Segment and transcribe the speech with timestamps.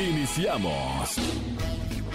[0.00, 1.18] Iniciamos.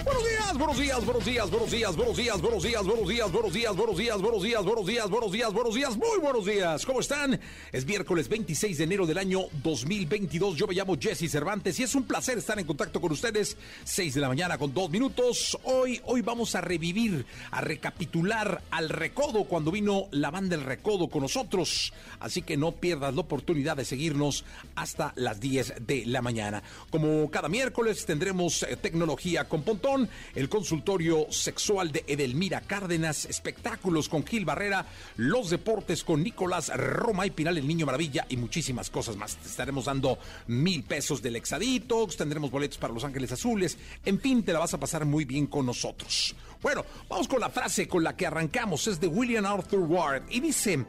[0.06, 3.52] Buenos días, buenos días, buenos días, buenos días, buenos días, buenos días, buenos días, buenos
[3.52, 6.86] días, buenos días, buenos días, buenos días, buenos días, buenos días, muy buenos días.
[6.86, 7.40] ¿Cómo están?
[7.72, 10.56] Es miércoles 26 de enero del año 2022.
[10.56, 13.56] Yo me llamo Jesse Cervantes y es un placer estar en contacto con ustedes.
[13.84, 15.58] 6 de la mañana con dos minutos.
[15.64, 21.08] Hoy, hoy vamos a revivir, a recapitular al Recodo cuando vino la banda El Recodo
[21.08, 21.92] con nosotros.
[22.20, 24.44] Así que no pierdas la oportunidad de seguirnos
[24.76, 26.62] hasta las 10 de la mañana.
[26.90, 27.75] Como cada miércoles
[28.06, 35.50] tendremos tecnología con Pontón el consultorio sexual de Edelmira Cárdenas, espectáculos con Gil Barrera, los
[35.50, 39.36] deportes con Nicolás Roma y Pinal, el Niño Maravilla y muchísimas cosas más.
[39.36, 44.42] Te estaremos dando mil pesos del Exaditox, tendremos boletos para Los Ángeles Azules, en fin,
[44.42, 46.34] te la vas a pasar muy bien con nosotros.
[46.62, 50.40] Bueno, vamos con la frase con la que arrancamos, es de William Arthur Ward y
[50.40, 50.86] dice,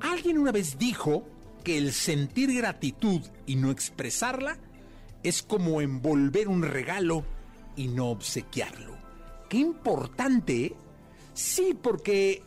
[0.00, 1.26] alguien una vez dijo
[1.64, 4.58] que el sentir gratitud y no expresarla
[5.28, 7.24] es como envolver un regalo
[7.74, 8.96] y no obsequiarlo.
[9.48, 10.66] Qué importante.
[10.66, 10.76] ¿eh?
[11.34, 12.42] Sí, porque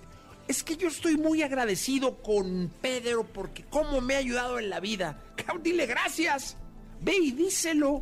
[0.47, 4.79] es que yo estoy muy agradecido con Pedro porque cómo me ha ayudado en la
[4.79, 5.21] vida.
[5.61, 6.55] Dile gracias.
[7.01, 8.01] Ve y díselo.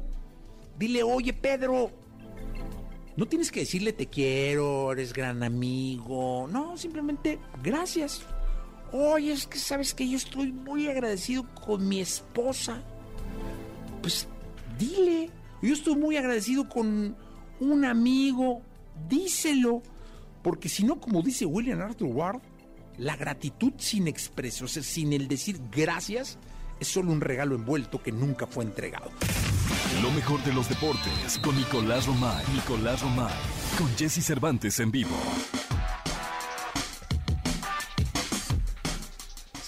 [0.77, 1.91] Dile, oye Pedro,
[3.15, 6.47] no tienes que decirle te quiero, eres gran amigo.
[6.51, 8.21] No, simplemente gracias.
[8.91, 12.83] Oye, es que sabes que yo estoy muy agradecido con mi esposa.
[14.03, 14.27] Pues
[14.77, 15.29] dile,
[15.61, 17.15] yo estoy muy agradecido con
[17.59, 18.61] un amigo,
[19.09, 19.81] díselo,
[20.41, 22.41] porque si no, como dice William Arthur Ward,
[22.97, 26.37] la gratitud sin expresión, o sea, sin el decir gracias,
[26.79, 29.11] es solo un regalo envuelto que nunca fue entregado.
[30.01, 32.45] Lo mejor de los deportes con Nicolás Romay.
[32.53, 33.33] Nicolás Romay.
[33.77, 35.15] Con Jesse Cervantes en vivo.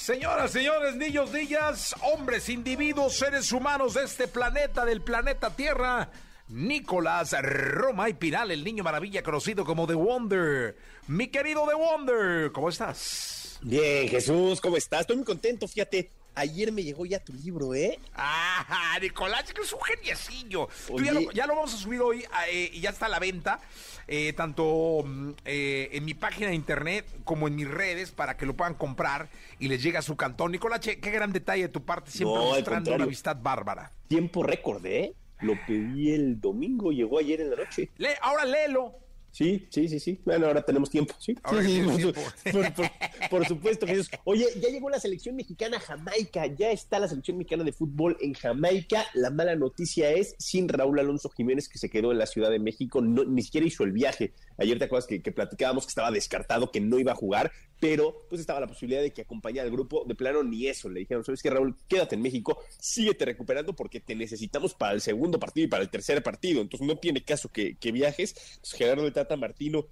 [0.10, 6.10] Señoras, señores, niños, niñas, hombres, individuos, seres humanos de este planeta, del planeta Tierra,
[6.48, 10.76] Nicolás Roma y Pinal, el niño maravilla conocido como The Wonder.
[11.06, 13.60] Mi querido The Wonder, ¿cómo estás?
[13.62, 15.02] Bien, Jesús, ¿cómo estás?
[15.02, 16.10] Estoy muy contento, fíjate.
[16.36, 18.00] Ayer me llegó ya tu libro, ¿eh?
[18.14, 20.70] Ah, Nicolás, que es un geniecillo.
[21.04, 23.60] Ya lo, ya, lo, vamos a subir hoy eh, y ya está a la venta.
[24.08, 28.46] Eh, tanto mm, eh, en mi página de internet como en mis redes para que
[28.46, 29.30] lo puedan comprar
[29.60, 30.52] y les llegue a su cantón.
[30.52, 33.92] Nicolás, qué gran detalle de tu parte, siempre mostrando una amistad bárbara.
[34.08, 35.14] Tiempo récord, ¿eh?
[35.42, 37.90] Lo pedí el domingo, llegó ayer en la noche.
[37.98, 38.96] Le, ahora léelo.
[39.40, 40.20] Sí, sí, sí, sí.
[40.26, 41.34] Bueno, ahora tenemos tiempo, sí.
[43.30, 44.12] Por, supuesto, Jesús.
[44.26, 48.18] Oye, ya llegó la selección mexicana a Jamaica, ya está la selección mexicana de fútbol
[48.20, 49.06] en Jamaica.
[49.14, 52.60] La mala noticia es sin Raúl Alonso Jiménez, que se quedó en la Ciudad de
[52.60, 54.34] México, no, ni siquiera hizo el viaje.
[54.58, 58.26] Ayer te acuerdas que, que platicábamos que estaba descartado, que no iba a jugar, pero
[58.30, 60.04] pues estaba la posibilidad de que acompañara al grupo.
[60.06, 60.90] De plano, ni eso.
[60.90, 61.76] Le dijeron, ¿sabes qué, Raúl?
[61.88, 65.90] Quédate en México, síguete recuperando porque te necesitamos para el segundo partido y para el
[65.90, 66.62] tercer partido.
[66.62, 68.60] Entonces no tiene caso que, viajes.
[68.64, 69.88] Gerardo de Martino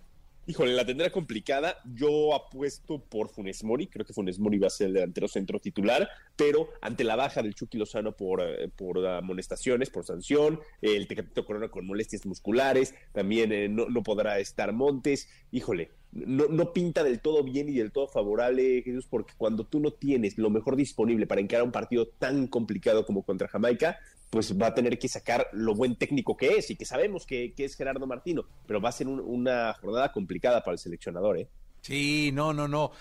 [0.49, 1.75] Híjole, la tendrá complicada.
[1.93, 3.87] Yo apuesto por Funes Mori.
[3.87, 7.43] Creo que Funes Mori va a ser el delantero centro titular, pero ante la baja
[7.43, 12.95] del Chucky Lozano por, eh, por amonestaciones, por sanción, el Tecatito Corona con molestias musculares,
[13.11, 15.27] también eh, no, no, podrá estar Montes.
[15.51, 19.81] Híjole, no, no, pinta del todo bien y del todo favorable, Jesús, porque cuando tú
[19.81, 23.99] no tienes lo mejor disponible para encarar un partido tan complicado como contra Jamaica,
[24.29, 27.53] pues va a tener que sacar lo buen técnico que es y que sabemos que,
[27.57, 31.47] es Gerardo Martino, pero va a ser una jornada complicada para el seleccionador, ¿eh?
[31.81, 32.91] Sí, no, no, no.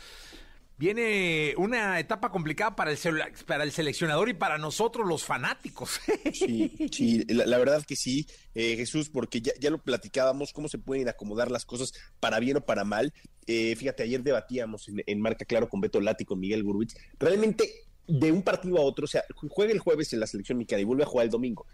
[0.79, 2.99] Viene una etapa complicada para el,
[3.47, 6.01] para el seleccionador y para nosotros los fanáticos.
[6.33, 10.79] Sí, sí la, verdad que sí, eh, Jesús, porque ya, ya, lo platicábamos, cómo se
[10.79, 13.15] pueden acomodar las cosas para bien o para mal.
[13.47, 16.95] Eh, fíjate, ayer debatíamos en, en, Marca Claro con Beto Lati, con Miguel Gurwitz.
[17.19, 20.83] Realmente de un partido a otro, o sea, juega el jueves en la selección mexicana
[20.83, 21.67] y vuelve a jugar el domingo.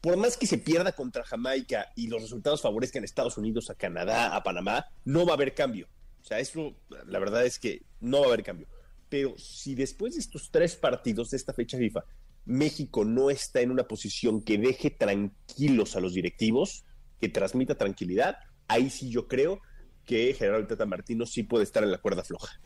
[0.00, 3.74] Por más que se pierda contra Jamaica y los resultados favorezcan a Estados Unidos, a
[3.74, 5.88] Canadá, a Panamá, no va a haber cambio.
[6.22, 6.74] O sea, eso,
[7.06, 8.66] la verdad es que no va a haber cambio.
[9.08, 12.04] Pero si después de estos tres partidos de esta fecha FIFA,
[12.46, 16.84] México no está en una posición que deje tranquilos a los directivos,
[17.20, 18.38] que transmita tranquilidad,
[18.68, 19.60] ahí sí yo creo
[20.04, 22.60] que Gerardo Tata Martino sí puede estar en la cuerda floja.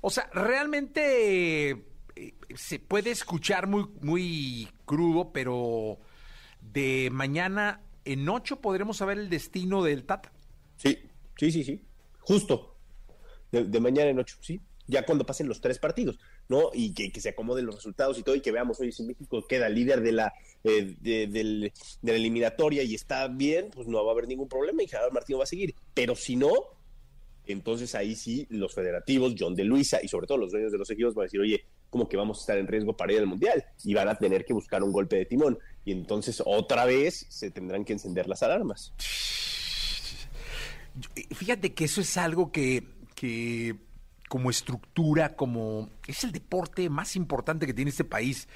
[0.00, 5.98] O sea, realmente eh, se puede escuchar muy, muy crudo, pero
[6.60, 10.32] de mañana en ocho podremos saber el destino del Tata.
[10.76, 10.98] Sí,
[11.36, 11.84] sí, sí, sí.
[12.20, 12.76] Justo.
[13.52, 14.60] De, mañana en ocho, sí.
[14.86, 16.18] Ya cuando pasen los tres partidos,
[16.48, 16.70] ¿no?
[16.72, 19.68] Y que, se acomoden los resultados y todo, y que veamos, hoy si México queda
[19.68, 20.32] líder de la,
[20.64, 21.72] eh, de,
[22.02, 25.38] la eliminatoria y está bien, pues no va a haber ningún problema y Gerardo Martino
[25.38, 25.74] va a seguir.
[25.94, 26.52] Pero si no,
[27.52, 30.90] entonces ahí sí los federativos, John de Luisa y sobre todo los dueños de los
[30.90, 33.26] equipos van a decir, oye, ¿cómo que vamos a estar en riesgo para ir al
[33.26, 33.64] Mundial?
[33.84, 35.58] Y van a tener que buscar un golpe de timón.
[35.84, 38.92] Y entonces otra vez se tendrán que encender las alarmas.
[41.34, 43.76] Fíjate que eso es algo que, que
[44.28, 48.48] como estructura, como es el deporte más importante que tiene este país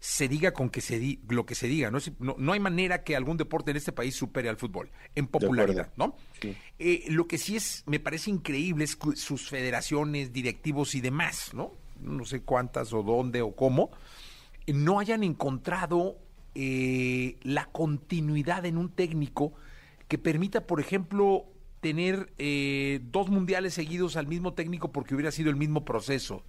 [0.00, 1.90] se diga con que se di, lo que se diga.
[1.90, 1.98] ¿no?
[2.18, 6.16] No, hay manera que algún deporte en este país supere al fútbol en popularidad, ¿no?
[6.78, 11.72] Eh, lo que sí es, me parece increíble es sus federaciones, directivos y demás, ¿no?
[12.00, 13.90] No sé cuántas o dónde o cómo,
[14.66, 16.18] no hayan encontrado
[16.54, 19.52] eh, la continuidad en un técnico
[20.08, 21.46] que permita, por ejemplo,
[21.80, 26.42] tener eh, dos mundiales seguidos al mismo técnico porque hubiera sido el mismo proceso.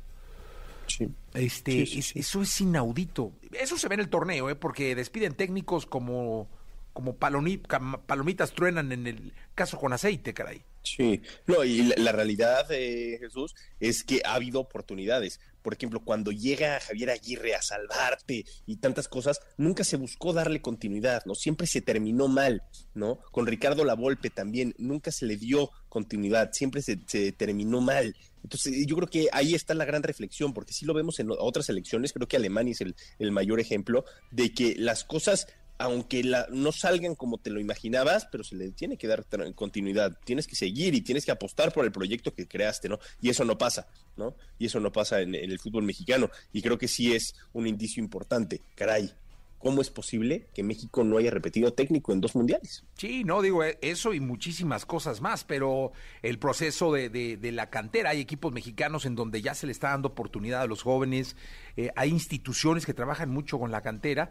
[1.33, 3.33] Este, eso es inaudito.
[3.51, 4.55] Eso se ve en el torneo, ¿eh?
[4.55, 6.49] porque despiden técnicos como,
[6.93, 10.63] como palomitas truenan en el caso con aceite, caray.
[10.95, 15.39] Sí, no, y la, realidad, eh, Jesús, es que ha habido oportunidades.
[15.61, 20.61] Por ejemplo, cuando llega Javier Aguirre a salvarte y tantas cosas, nunca se buscó darle
[20.61, 21.35] continuidad, ¿no?
[21.35, 22.63] Siempre se terminó mal,
[22.93, 23.19] ¿no?
[23.31, 26.95] Con Ricardo Lavolpe también, nunca se le dio continuidad, siempre se,
[27.33, 28.15] terminó mal.
[28.43, 31.67] Entonces, yo creo que ahí está la gran reflexión, porque si lo vemos en otras
[31.67, 32.85] elecciones, creo que Alemania es
[33.19, 38.27] el mayor ejemplo de que las cosas aunque la, no salgan como te lo imaginabas,
[38.31, 41.85] pero se le tiene que dar continuidad, tienes que seguir y tienes que apostar por
[41.85, 42.99] el proyecto que creaste, ¿no?
[43.21, 44.35] Y eso no pasa, ¿no?
[44.57, 48.01] Y eso no pasa en, el fútbol mexicano, y creo que sí es un indicio
[48.01, 49.11] importante, caray.
[49.59, 52.83] ¿Cómo es posible que México no haya repetido técnico en dos mundiales?
[52.95, 58.11] Sí, no, digo eh, eso y muchísimas cosas más, pero el proceso de, la cantera,
[58.11, 61.35] hay equipos mexicanos en donde ya se le está dando oportunidad a los jóvenes,
[61.75, 64.29] eh, hay instituciones que trabajan mucho con la cantera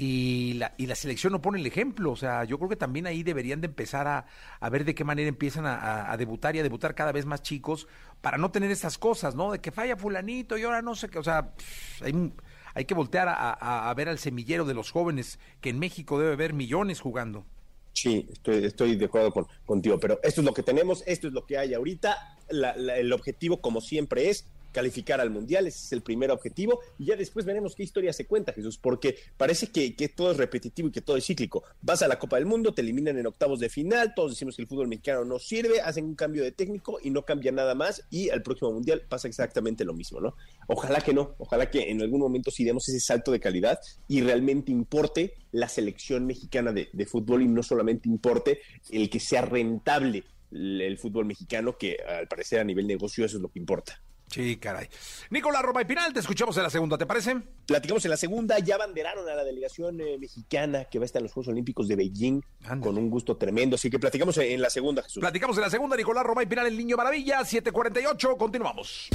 [0.00, 2.12] y la, y la selección no pone el ejemplo.
[2.12, 4.26] O sea, yo creo que también ahí deberían de empezar a,
[4.60, 7.88] a ver de qué manera empiezan a, debutar y a debutar cada vez más chicos
[8.20, 9.50] para no tener estas cosas, ¿no?
[9.50, 11.18] De que falla fulanito y ahora no sé qué.
[11.18, 11.52] O sea,
[12.00, 12.32] hay,
[12.74, 16.52] hay que voltear a, ver al semillero de los jóvenes, que en México debe haber
[16.52, 17.44] millones jugando.
[17.92, 21.32] Sí, estoy, estoy de acuerdo con, contigo, pero esto es lo que tenemos, esto es
[21.32, 22.36] lo que hay ahorita.
[22.48, 27.16] el objetivo, como siempre, es calificar al Mundial, ese es el primer objetivo, y ya
[27.16, 31.00] después veremos qué historia se cuenta, Jesús, porque parece que, todo es repetitivo y que
[31.00, 31.64] todo es cíclico.
[31.82, 34.62] Vas a la Copa del Mundo, te eliminan en octavos de final, todos decimos que
[34.62, 38.04] el fútbol mexicano no sirve, hacen un cambio de técnico y no cambia nada más,
[38.10, 40.34] y al próximo Mundial pasa exactamente lo mismo, ¿no?
[40.66, 44.20] Ojalá que no, ojalá que en algún momento sí demos ese salto de calidad y
[44.20, 48.60] realmente importe la selección mexicana de, de fútbol y no solamente importe
[48.90, 53.42] el que sea rentable el fútbol mexicano, que al parecer a nivel negocio eso es
[53.42, 54.00] lo que importa.
[54.30, 54.88] Sí, caray.
[55.30, 57.36] Nicolás Roma y Pinal, te escuchamos en la segunda, ¿te parece?
[57.66, 61.20] Platicamos en la segunda, ya banderaron a la delegación eh, mexicana que va a estar
[61.20, 62.42] en los Juegos Olímpicos de Beijing
[62.80, 65.20] con un gusto tremendo, así que platicamos en la segunda, Jesús.
[65.20, 69.08] Platicamos en la segunda, Nicolás Roma y Pinal, el Niño Maravilla, 748, continuamos.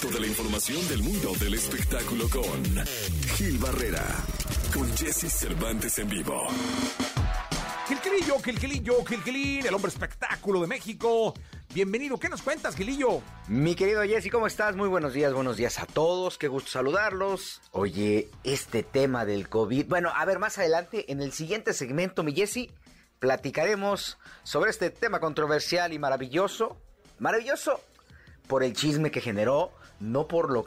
[0.00, 2.86] Toda la información del mundo del espectáculo con
[3.36, 4.04] Gil Barrera,
[4.72, 6.46] con Jesse Cervantes en vivo.
[7.88, 11.32] Gilquilillo, Gilquilillo, Gilquilín, el hombre espectáculo de México.
[11.72, 13.22] Bienvenido, ¿qué nos cuentas, Gilillo?
[13.46, 14.76] Mi querido Jesse, ¿cómo estás?
[14.76, 17.62] Muy buenos días, buenos días a todos, qué gusto saludarlos.
[17.70, 22.34] Oye, este tema del COVID, bueno, a ver, más adelante, en el siguiente segmento, mi
[22.34, 22.68] Jesse,
[23.20, 26.76] platicaremos sobre este tema controversial y maravilloso.
[27.18, 27.80] Maravilloso
[28.48, 30.66] por el chisme que generó, no por lo...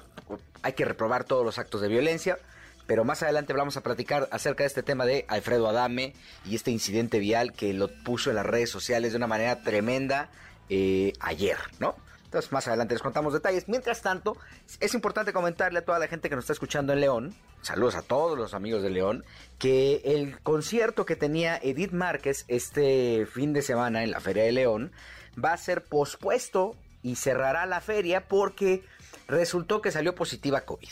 [0.63, 2.39] Hay que reprobar todos los actos de violencia,
[2.91, 6.71] pero más adelante vamos a platicar acerca de este tema de Alfredo Adame y este
[6.71, 10.29] incidente vial que lo puso en las redes sociales de una manera tremenda
[10.67, 11.95] eh, ayer, ¿no?
[12.25, 13.69] Entonces más adelante les contamos detalles.
[13.69, 14.35] Mientras tanto,
[14.81, 18.01] es importante comentarle a toda la gente que nos está escuchando en León, saludos a
[18.01, 19.23] todos los amigos de León,
[19.57, 24.51] que el concierto que tenía Edith Márquez este fin de semana en la Feria de
[24.51, 24.91] León
[25.41, 28.83] va a ser pospuesto y cerrará la feria porque
[29.29, 30.89] resultó que salió positiva COVID.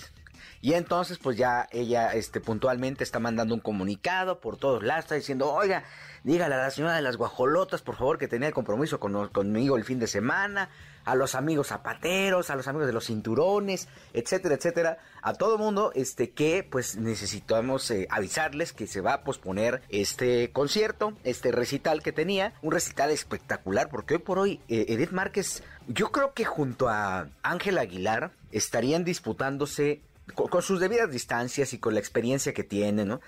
[0.62, 5.16] Y entonces, pues ya ella este, puntualmente está mandando un comunicado por todos lados, está
[5.16, 5.84] diciendo, oiga,
[6.24, 9.86] dígale a la señora de las guajolotas, por favor, que tenía compromiso con, conmigo el
[9.86, 10.70] fin de semana,
[11.06, 15.92] a los amigos zapateros, a los amigos de los cinturones, etcétera, etcétera, a todo mundo,
[15.96, 22.04] este, que pues necesitamos eh, avisarles que se va a posponer este concierto, este recital
[22.04, 26.46] que tenía, un recital espectacular, porque hoy por hoy eh, Edith Márquez, yo creo que
[26.46, 30.02] junto a Ángel Aguilar estarían disputándose
[30.34, 33.22] con, sus debidas distancias y con la experiencia que tiene, ¿no?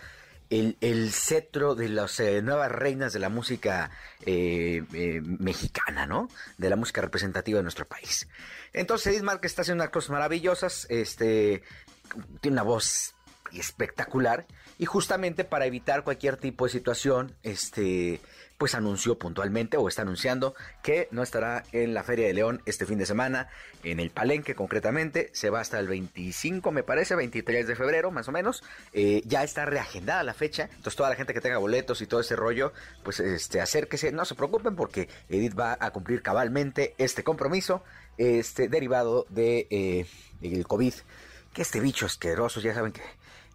[0.50, 3.90] El, cetro de las eh, nuevas reinas de la música
[4.26, 6.28] eh, eh, mexicana, ¿no?
[6.58, 8.28] De la música representativa de nuestro país.
[8.74, 11.64] Entonces, Edith Márquez está haciendo unas cosas maravillosas, este,
[12.42, 13.16] tiene una voz
[13.54, 14.46] espectacular
[14.78, 18.20] y justamente para evitar cualquier tipo de situación, este,
[18.62, 20.54] pues anunció puntualmente o está anunciando
[20.84, 23.50] que no estará en la Feria de León este fin de semana,
[23.84, 28.28] en el Palenque concretamente, se va hasta el 25 me parece, 23 de febrero más
[28.28, 28.64] o menos,
[28.94, 32.20] eh, ya está reagendada la fecha, entonces toda la gente que tenga boletos y todo
[32.20, 37.24] ese rollo, pues este, acérquese, no se preocupen porque Edith va a cumplir cabalmente este
[37.24, 37.84] compromiso,
[38.20, 40.06] este derivado de eh,
[40.44, 40.94] el COVID,
[41.52, 43.02] que este bicho asqueroso, ya saben que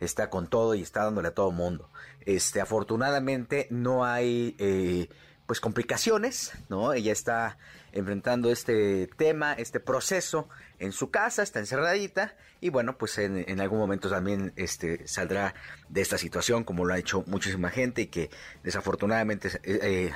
[0.01, 1.89] está con todo y está dándole a todo mundo.
[2.27, 5.09] Este, afortunadamente no hay eh,
[5.47, 6.93] pues complicaciones, ¿no?
[6.93, 7.57] Ella está
[7.93, 10.49] enfrentando este tema, este proceso
[10.81, 15.55] en su casa, está encerradita y bueno, pues en, algún momento también este, saldrá
[15.89, 18.29] de esta situación como lo ha hecho muchísima gente y que
[18.65, 20.13] desafortunadamente eh, eh,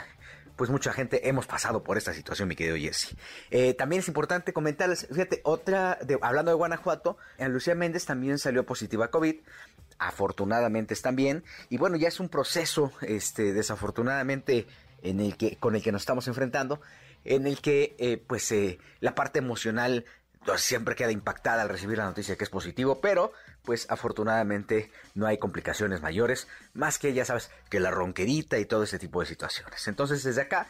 [0.56, 3.16] pues mucha gente hemos pasado por esta situación, mi querido Jesse.
[3.78, 9.06] también es importante comentarles, fíjate, otra, de, hablando de Guanajuato, Lucía Méndez también salió positiva
[9.06, 9.36] a COVID,
[10.00, 11.44] afortunadamente están bien.
[11.68, 14.66] Y bueno ya es un proceso este desafortunadamente
[15.02, 16.80] en el que con el que nos estamos enfrentando
[17.24, 20.06] en el que eh, pues eh, la parte emocional
[20.44, 25.26] pues, siempre queda impactada al recibir la noticia que es positivo pero pues afortunadamente no
[25.26, 29.26] hay complicaciones mayores más que ya sabes que la ronquerita y todo ese tipo de
[29.26, 29.86] situaciones.
[29.86, 30.66] Entonces desde acá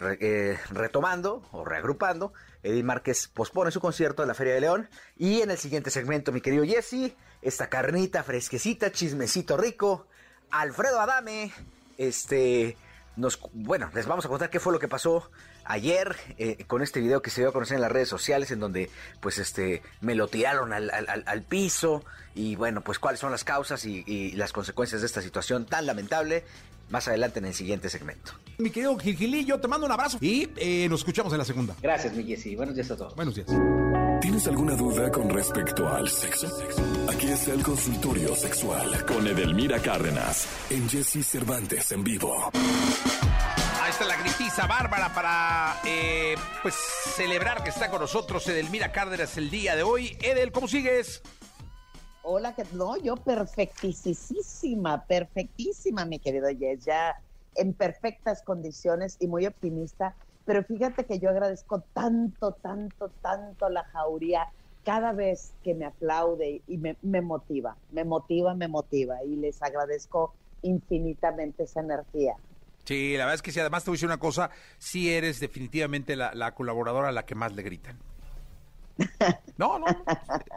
[0.00, 2.32] eh, retomando o reagrupando
[2.62, 6.32] Eddie Márquez pospone su concierto en la Feria de León y en el siguiente segmento
[6.32, 10.06] mi querido Jesse esta carnita fresquecita, chismecito rico.
[10.50, 11.52] Alfredo Adame,
[11.98, 12.76] este,
[13.16, 15.30] nos, bueno, les vamos a contar qué fue lo que pasó
[15.64, 18.60] ayer eh, con este video que se dio a conocer en las redes sociales en
[18.60, 23.84] donde pues este me lo tiraron al, piso y bueno pues cuáles son las causas
[23.84, 26.44] y, las consecuencias de esta situación tan lamentable
[26.92, 28.32] más adelante en el siguiente segmento.
[28.58, 31.74] Mi querido Gilgilillo, te mando un abrazo y eh, nos escuchamos en la segunda.
[31.82, 32.54] Gracias, mi Jessy.
[32.54, 33.16] Buenos días a todos.
[33.16, 33.48] Buenos días.
[34.20, 36.48] ¿Tienes alguna duda con respecto al sexo?
[37.10, 42.50] Aquí está el consultorio sexual con Edelmira Cárdenas en Jesse Cervantes en vivo.
[43.82, 46.74] Ahí está la gritiza bárbara para eh, pues
[47.16, 50.16] celebrar que está con nosotros Edelmira Cárdenas el día de hoy.
[50.20, 51.22] Edel, ¿cómo sigues?
[52.22, 57.16] Hola, que no, yo perfectísima, perfectísima, mi querido Jess, ya
[57.56, 60.14] en perfectas condiciones y muy optimista
[60.44, 64.48] pero fíjate que yo agradezco tanto, tanto, tanto la jauría
[64.84, 70.34] cada vez que me aplaude y me, motiva, me motiva, me motiva y les agradezco
[70.62, 72.34] infinitamente esa energía.
[72.84, 75.38] Sí, la verdad es que si además te voy a decir una cosa, sí eres
[75.38, 77.96] definitivamente la, colaboradora a la que más le gritan.
[79.58, 79.86] No, no.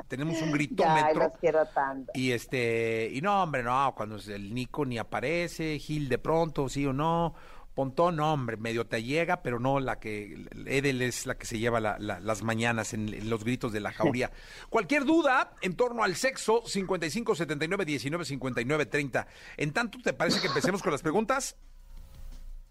[0.07, 1.13] Tenemos un gritómetro.
[1.13, 2.11] Ya, los quiero tanto.
[2.15, 6.85] Y este, y no, hombre, no, cuando el Nico ni aparece, Gil de pronto, sí
[6.87, 7.35] o no,
[7.75, 10.47] Pontón, no, hombre, medio te llega, pero no la que.
[10.65, 14.31] Edel es la que se lleva las mañanas en, los gritos de la jauría.
[14.69, 19.27] Cualquier duda en torno al sexo, 55 79 19 59 30.
[19.57, 21.57] En tanto, ¿te parece que empecemos con las preguntas?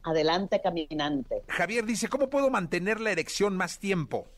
[0.04, 1.42] Adelante, caminante.
[1.48, 4.30] Javier dice: ¿Cómo puedo mantener la erección más tiempo?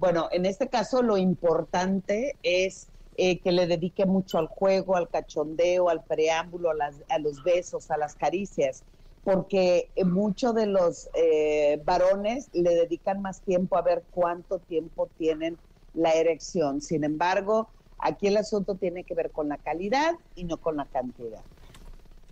[0.00, 2.88] Bueno, en este caso, lo importante es
[3.18, 6.74] eh, que le dedique mucho al juego, al cachondeo, al preámbulo, a,
[7.14, 8.82] a los besos, a las caricias
[9.22, 15.58] porque muchos de los eh, varones le dedican más tiempo a ver cuánto tiempo tienen
[15.92, 16.80] la erección.
[16.80, 20.86] Sin embargo, aquí el asunto tiene que ver con la calidad y no con la
[20.86, 21.42] cantidad.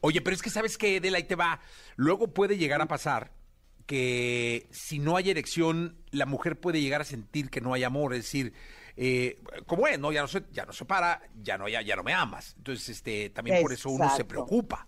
[0.01, 1.61] Oye, pero es que sabes que, Adela, ahí te va.
[1.97, 3.31] Luego puede llegar a pasar
[3.89, 8.13] que si no hay erección, la mujer puede llegar a sentir que no hay amor,
[8.13, 8.53] es decir,
[8.99, 10.13] eh, como es, ¿no?
[10.13, 12.55] Ya no se, ya no se para, ya no, ya, ya no me amas.
[12.59, 14.87] Entonces, este, también por eso uno se preocupa.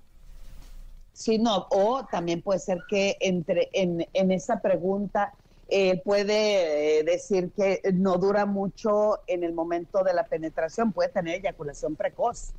[1.14, 5.32] Sí, no, o también puede ser que entre en, en esa pregunta
[5.68, 11.08] eh, puede eh, decir que no dura mucho en el momento de la penetración, puede
[11.08, 12.52] tener eyaculación precoz.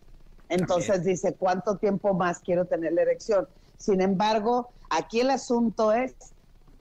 [0.51, 3.47] Entonces dice, ¿cuánto tiempo más quiero tener la erección?
[3.77, 6.15] Sin embargo, aquí el asunto es,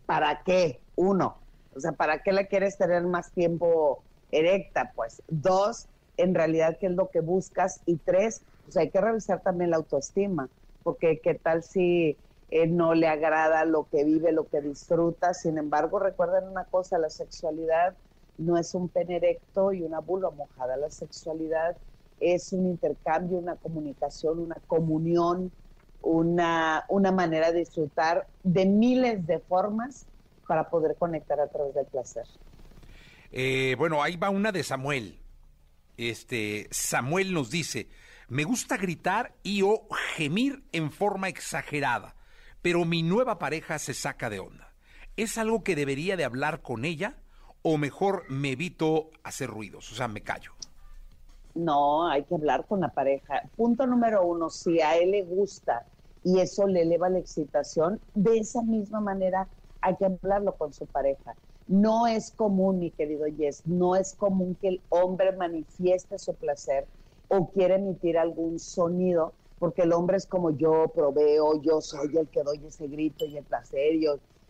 [0.06, 0.82] ¿para qué?
[0.96, 1.36] Uno,
[1.74, 4.92] o sea, ¿para qué la quieres tener más tiempo erecta?
[4.94, 7.80] Pues dos, en realidad, ¿qué es lo que buscas?
[7.86, 10.50] Y tres, pues hay que revisar también la autoestima
[10.82, 15.34] porque qué tal si eh, no le agrada lo que vive, lo que disfruta.
[15.34, 17.96] Sin embargo, recuerden una cosa, la sexualidad
[18.36, 20.76] no es un pene erecto y una vulva mojada.
[20.76, 21.78] La sexualidad
[22.20, 25.50] es un intercambio, una comunicación, una comunión,
[26.02, 30.06] una, una manera de disfrutar de miles de formas
[30.46, 32.26] para poder conectar a través del placer.
[33.32, 35.18] Eh, bueno, ahí va una de Samuel.
[35.96, 37.88] Este, Samuel nos dice,
[38.28, 42.16] me gusta gritar y o gemir en forma exagerada,
[42.62, 44.72] pero mi nueva pareja se saca de onda.
[45.16, 47.18] ¿Es algo que debería de hablar con ella
[47.62, 49.92] o mejor me evito hacer ruidos?
[49.92, 50.52] O sea, me callo.
[51.54, 53.42] No, hay que hablar con la pareja.
[53.56, 55.86] Punto número uno, si a él le gusta
[56.22, 59.48] y eso le eleva la excitación, de esa misma manera
[59.80, 61.36] hay que hablarlo con su pareja.
[61.66, 66.88] No es común, mi querido Yes, no es común que el hombre manifieste su placer
[67.28, 72.28] o quiera emitir algún sonido, porque el hombre es como yo proveo, yo soy el
[72.30, 73.92] que doy ese grito y el placer.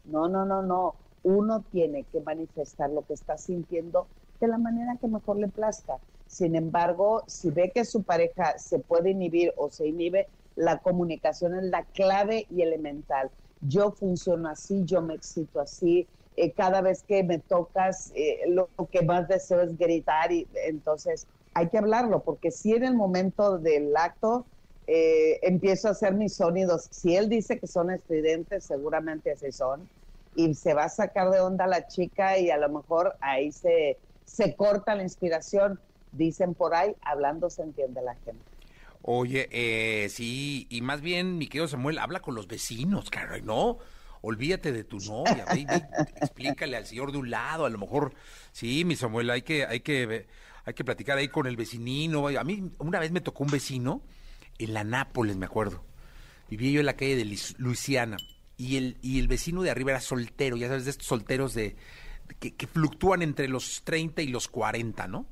[0.05, 0.97] No, no, no, no.
[1.23, 4.09] Uno tiene que manifestar lo que está sintiendo
[4.41, 6.01] de la manera que mejor le plazca.
[6.31, 11.57] Sin embargo, si ve que su pareja se puede inhibir o se inhibe, la comunicación
[11.57, 13.33] es la clave y elemental.
[13.61, 16.07] Yo funciono así, yo me excito así,
[16.37, 21.27] eh, cada vez que me tocas, eh, lo, que más deseo es gritar y entonces
[21.53, 24.47] hay que hablarlo, porque si en el momento del acto
[24.87, 29.91] eh, empiezo a hacer mis sonidos, si él dice que son estridentes, seguramente así son,
[30.37, 33.99] y se va a sacar de onda la chica y a lo mejor ahí se,
[34.25, 35.81] se corta la inspiración,
[36.13, 38.43] dicen por ahí, hablando se entiende la gente.
[39.03, 43.79] Oye, eh, sí, y más bien, mi querido Samuel, habla con los vecinos, caray, ¿no?
[44.23, 45.47] olvídate de tu novia,
[46.17, 48.15] explícale al señor de un lado, a lo mejor,
[48.53, 50.27] sí, mi Samuel, hay que, hay que,
[50.65, 52.29] hay que platicar ahí con el vecinino.
[52.29, 54.03] A mí una vez me tocó un vecino
[54.59, 55.85] en la Nápoles, me acuerdo.
[56.49, 58.17] Vivía yo en la calle de Luisiana
[58.57, 61.77] y el, y el vecino de arriba era soltero, ya sabes, de estos solteros de,
[62.39, 65.27] que, fluctúan entre los 30 y los 40, ¿no?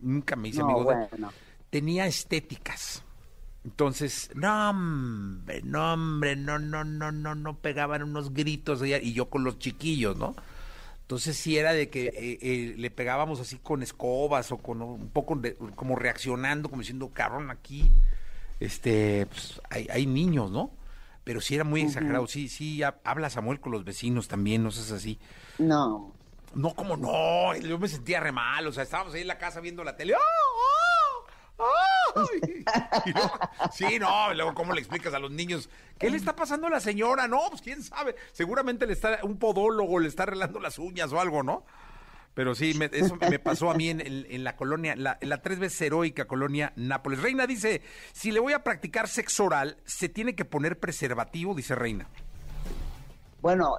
[0.00, 1.08] Nunca me hice amigo de...
[1.70, 3.04] Tenía estéticas
[3.64, 9.28] entonces, no hombre, no hombre, no, no, no, no, no pegaban unos gritos y yo
[9.28, 10.34] con los chiquillos, ¿no?
[11.02, 15.10] Entonces sí era de que eh, eh, le pegábamos así con escobas o con un
[15.10, 15.38] poco
[15.74, 17.90] como reaccionando, como diciendo, cabrón, aquí,
[18.60, 20.70] este, pues hay, hay niños, ¿no?
[21.24, 24.94] Pero sí era muy exagerado, sí, sí, habla Samuel con los vecinos también, no sé
[24.94, 25.18] así.
[25.58, 26.14] No.
[26.54, 29.60] No, como no, yo me sentía re mal, o sea, estábamos ahí en la casa
[29.60, 31.26] viendo la tele, ¡oh!
[31.58, 32.24] oh
[33.72, 36.80] sí, no, luego cómo le explicas a los niños, ¿qué le está pasando a la
[36.80, 37.28] señora?
[37.28, 41.20] No, pues quién sabe, seguramente le está un podólogo, le está arreglando las uñas o
[41.20, 41.64] algo, ¿no?
[42.34, 45.80] Pero sí, eso me pasó a mí en, la colonia, la, en la tres veces
[45.82, 47.20] heroica colonia Nápoles.
[47.20, 47.82] Reina dice,
[48.12, 51.54] si le voy a practicar sexo oral, ¿se tiene que poner preservativo?
[51.54, 52.08] Dice Reina.
[53.40, 53.76] Bueno,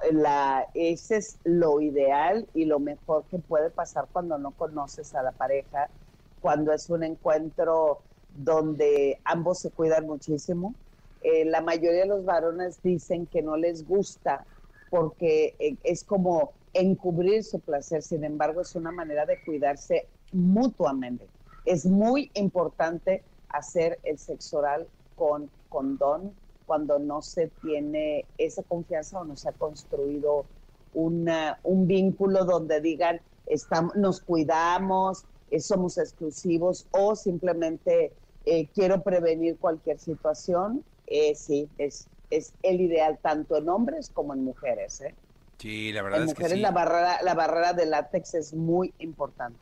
[0.74, 5.32] ese es lo ideal y lo mejor que puede pasar cuando no conoces a la
[5.32, 5.92] pareja
[6.40, 10.74] cuando es un encuentro donde ambos se cuidan muchísimo.
[11.20, 14.48] Eh, la mayoría de los varones dicen que no les gusta
[14.88, 21.30] porque eh, es como encubrir su placer, sin embargo es una manera de cuidarse mutuamente.
[21.64, 29.20] Es muy importante hacer el sexo oral con condón cuando no se tiene esa confianza
[29.20, 30.46] o no se ha construido
[30.94, 38.12] una, un vínculo donde digan, estamos, nos cuidamos, eh, somos exclusivos o simplemente
[38.44, 44.34] eh, quiero prevenir cualquier situación, eh, sí, es, es el ideal tanto en hombres como
[44.34, 45.00] en mujeres.
[45.02, 45.14] ¿eh?
[45.58, 46.62] Sí, la verdad en es mujeres que sí.
[46.62, 49.58] la barrera, la barrera de látex es muy importante.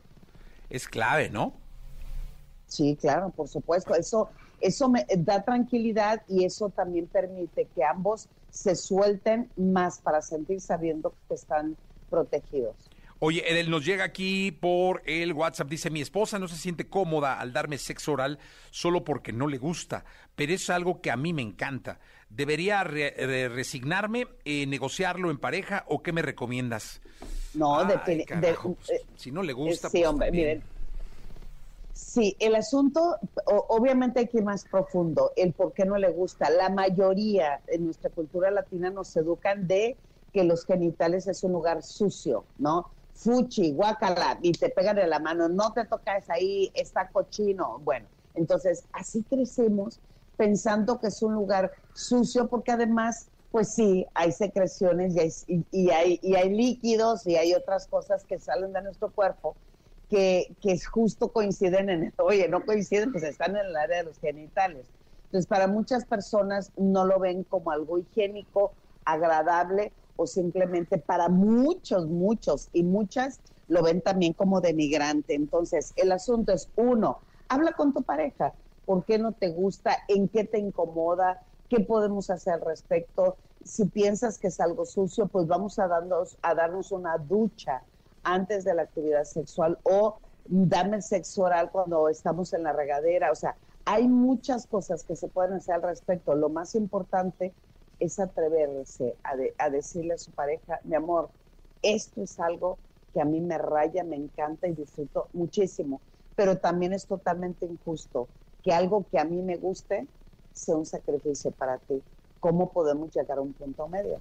[0.70, 1.52] Es clave, ¿no?
[2.66, 3.94] Sí, claro, por supuesto.
[3.94, 4.30] Eso,
[4.60, 10.60] eso me da tranquilidad y eso también permite que ambos se suelten más para sentir
[10.60, 11.76] sabiendo que están
[12.08, 12.74] protegidos.
[13.22, 15.68] Oye, Edel nos llega aquí por el WhatsApp.
[15.68, 18.38] Dice, mi esposa no se siente cómoda al darme sexo oral
[18.70, 22.00] solo porque no le gusta, pero es algo que a mí me encanta.
[22.30, 27.02] ¿Debería resignarme, eh, negociarlo en pareja o qué me recomiendas?
[27.52, 28.24] No, depende.
[28.62, 29.90] Pues, eh, si no le gusta.
[29.90, 30.62] Sí, pues, hombre, miren.
[32.00, 33.18] Sí, el asunto,
[33.68, 36.50] obviamente hay que ir más profundo, el por qué no le gusta.
[36.50, 39.96] La mayoría en nuestra cultura latina nos educan de
[40.32, 42.86] que los genitales es un lugar sucio, ¿no?
[43.12, 47.78] fuchi, guacala, y te pegan en la mano, no te tocas ahí, está cochino.
[47.80, 50.00] Bueno, entonces así crecemos
[50.36, 55.14] pensando que es un lugar sucio porque además, pues sí, hay secreciones
[55.46, 59.54] y hay, y, hay, líquidos y hay otras cosas que salen de nuestro cuerpo
[60.10, 64.18] que, que justo coinciden en, oye, no coinciden, pues están en el área de los
[64.18, 64.92] genitales.
[65.26, 72.08] Entonces, para muchas personas no lo ven como algo higiénico, agradable o simplemente para muchos,
[72.08, 75.34] muchos y muchas lo ven también como denigrante.
[75.34, 79.96] Entonces, el asunto es, uno, habla con tu pareja, ¿por qué no te gusta?
[80.08, 81.40] ¿En qué te incomoda?
[81.68, 83.38] ¿Qué podemos hacer respecto?
[83.62, 87.86] Si piensas que es algo sucio, pues vamos a darnos, a darnos una ducha
[88.22, 93.30] antes de la actividad sexual o dame sexo oral cuando estamos en la regadera.
[93.32, 96.34] O sea, hay muchas cosas que se pueden hacer al respecto.
[96.34, 97.56] Lo más importante
[97.98, 101.32] es atreverse a, a decirle a su pareja, mi amor,
[101.82, 102.80] esto es algo
[103.12, 106.02] que a mí me raya, me encanta y disfruto muchísimo,
[106.34, 108.30] pero también es totalmente injusto
[108.62, 110.08] que algo que a mí me guste
[110.52, 112.04] sea un sacrificio para ti.
[112.40, 114.18] ¿Cómo podemos llegar a un punto medio?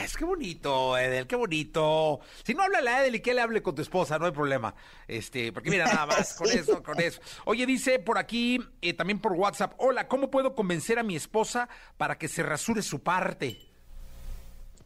[0.00, 2.20] Es que bonito, Edel, qué bonito.
[2.44, 4.74] Si no habla la Edel y que le hable con tu esposa, no hay problema.
[5.08, 7.20] Este, porque mira, nada más, con eso, con eso.
[7.44, 11.68] Oye, dice por aquí, eh, también por WhatsApp, hola, ¿cómo puedo convencer a mi esposa
[11.96, 13.58] para que se rasure su parte?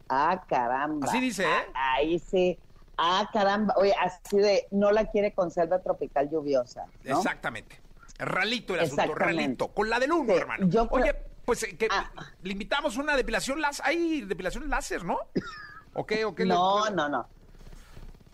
[0.09, 1.07] Ah, caramba.
[1.07, 1.66] Así dice, ¿eh?
[1.75, 2.59] Ah, ahí sí.
[2.97, 3.75] Ah, caramba.
[3.77, 6.87] Oye, así de, no la quiere con selva tropical lluviosa.
[7.05, 7.81] Exactamente.
[8.19, 9.69] Ralito el asunto, ralito.
[9.69, 10.66] Con la del uno, hermano.
[10.90, 12.11] Oye, pues eh, que ah.
[12.42, 13.87] le invitamos una depilación láser.
[13.87, 15.18] Hay depilación láser, ¿no?
[15.94, 16.24] ¿O qué?
[16.24, 17.26] O qué no, no, no.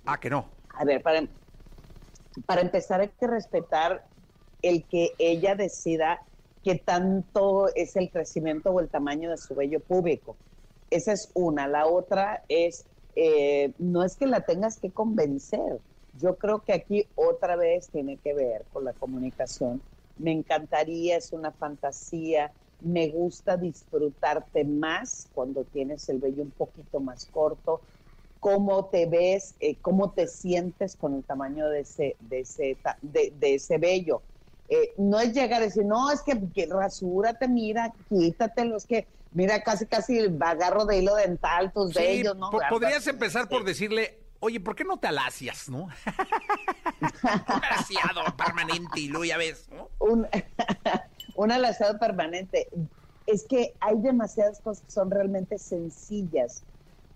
[0.04, 0.48] Ah, que no.
[0.74, 1.26] A ver, para,
[2.44, 4.06] para empezar hay que respetar
[4.62, 6.22] el que ella decida
[6.62, 10.36] qué tanto es el crecimiento o el tamaño de su vello público.
[10.90, 11.68] Esa es una.
[11.68, 15.80] La otra es, eh, no es que la tengas que convencer.
[16.18, 19.80] Yo creo que aquí otra vez tiene que ver con la comunicación.
[20.18, 22.52] Me encantaría, es una fantasía.
[22.80, 27.80] Me gusta disfrutarte más cuando tienes el vello un poquito más corto.
[28.40, 33.32] Cómo te ves, eh, cómo te sientes con el tamaño de ese, de ese, de,
[33.40, 34.22] ese vello.
[34.68, 39.06] Eh, no es llegar a decir, no, es que, que rasúrate, mira, quítatelo, es que
[39.36, 42.50] Mira, casi, casi el agarro de hilo dental, tus sí, ¿no?
[42.70, 45.82] Podrías empezar por decirle, oye, ¿por qué no te alacias, no?
[47.00, 47.12] un
[47.62, 49.90] alaciado permanente y luego ya ves, ¿no?
[49.98, 50.26] Un,
[51.36, 52.68] un alaciado permanente.
[53.26, 56.64] Es que hay demasiadas cosas que son realmente sencillas,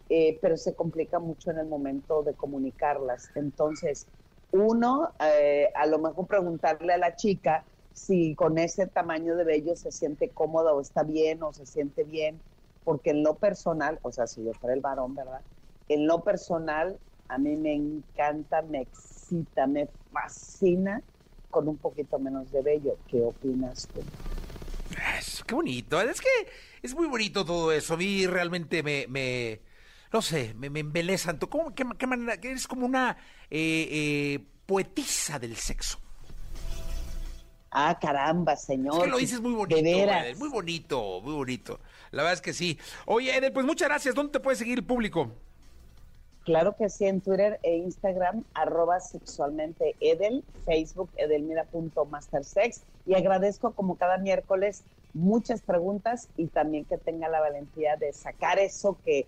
[0.09, 3.31] eh, pero se complica mucho en el momento de comunicarlas.
[3.35, 4.09] Entonces,
[4.51, 9.77] uno, eh, a lo mejor preguntarle a la chica, si con ese tamaño de vello
[9.77, 12.43] se siente cómoda o está bien o se siente bien,
[12.83, 15.43] porque en lo personal, o sea, si yo fuera el varón, ¿verdad?
[15.89, 21.05] En lo personal, a mí me encanta, me excita, me fascina
[21.51, 22.97] con un poquito menos de vello.
[23.09, 24.01] ¿Qué opinas tú?
[25.47, 26.29] qué bonito, es que
[26.83, 27.95] es muy bonito todo eso.
[27.95, 29.61] A mí realmente me, me
[30.13, 31.39] no sé, me, me embelezan.
[31.39, 32.35] ¿Cómo, qué, qué manera?
[32.35, 33.17] Eres como una
[33.51, 35.99] eh, eh, poetisa del sexo.
[37.71, 38.97] Ah, caramba, señor.
[38.97, 41.79] Es que lo dices muy bonito, Edel, muy bonito, muy bonito.
[42.11, 42.79] La verdad es que sí.
[43.07, 44.15] Oye, Edel, pues muchas gracias.
[44.15, 45.33] ¿Dónde te puede seguir el público?
[46.45, 52.83] Claro que sí, en Twitter e Instagram, arroba sexualmente Edel, Facebook edelmira.mastersex.
[53.07, 58.59] Y agradezco como cada miércoles muchas preguntas y también que tenga la valentía de sacar
[58.59, 59.27] eso que,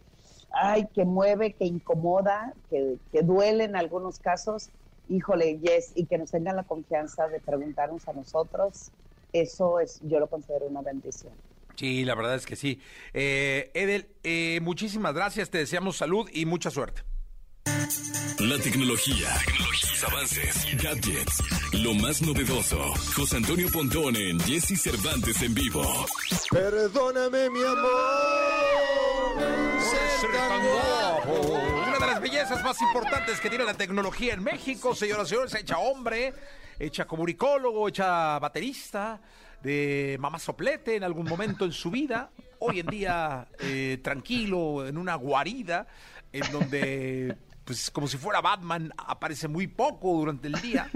[0.50, 4.70] ay, que mueve, que incomoda, que, que duele en algunos casos
[5.08, 8.92] híjole, yes, y que nos tengan la confianza de preguntarnos a nosotros,
[9.32, 11.34] eso es, yo lo considero una bendición.
[11.76, 12.80] Sí, la verdad es que sí.
[13.12, 17.02] Eh, Edel, eh, muchísimas gracias, te deseamos salud y mucha suerte.
[18.38, 22.78] La tecnología, tecnologías, avances, gadgets, lo más novedoso.
[23.14, 26.06] José Antonio Pontón en Jesse Cervantes en vivo.
[26.50, 28.82] Perdóname, mi amor.
[31.86, 35.54] Una de las bellezas más importantes que tiene la tecnología en México, señoras y señores,
[35.54, 36.32] hecha hombre,
[36.78, 39.20] hecha comunicólogo, hecha baterista,
[39.62, 44.98] de mamá soplete en algún momento en su vida, hoy en día eh, tranquilo, en
[44.98, 45.86] una guarida,
[46.32, 50.90] en donde, pues como si fuera Batman, aparece muy poco durante el día.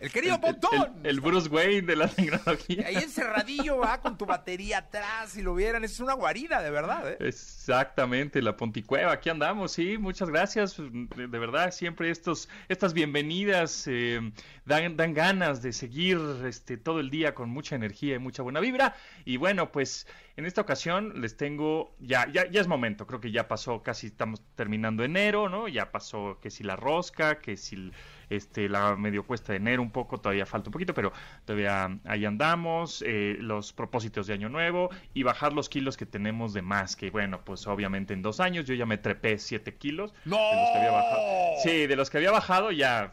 [0.00, 1.00] El querido Pontón.
[1.04, 2.86] El, Bruce Wayne de la tecnología.
[2.86, 7.10] Ahí encerradillo, va con tu batería atrás, si lo vieran, es una guarida, de verdad.
[7.10, 7.18] ¿eh?
[7.20, 10.76] Exactamente, la Ponticueva, aquí andamos, sí, muchas gracias.
[10.78, 14.32] De, verdad, siempre estos, estas bienvenidas eh,
[14.64, 18.60] dan, dan ganas de seguir este, todo el día con mucha energía y mucha buena
[18.60, 18.96] vibra.
[19.26, 23.30] Y bueno, pues en esta ocasión les tengo, ya, ya, ya es momento, creo que
[23.30, 25.68] ya pasó, casi estamos terminando enero, ¿no?
[25.68, 27.92] Ya pasó que si la rosca, que si
[28.30, 31.12] este, la medio cuesta de enero un poco, todavía falta un poquito, pero
[31.44, 36.52] todavía ahí andamos, eh, los propósitos de año nuevo y bajar los kilos que tenemos
[36.52, 40.14] de más, que bueno, pues obviamente en dos años yo ya me trepé siete kilos.
[40.24, 40.36] ¡No!
[40.36, 41.22] De los que había bajado.
[41.62, 43.12] Sí, de los que había bajado ya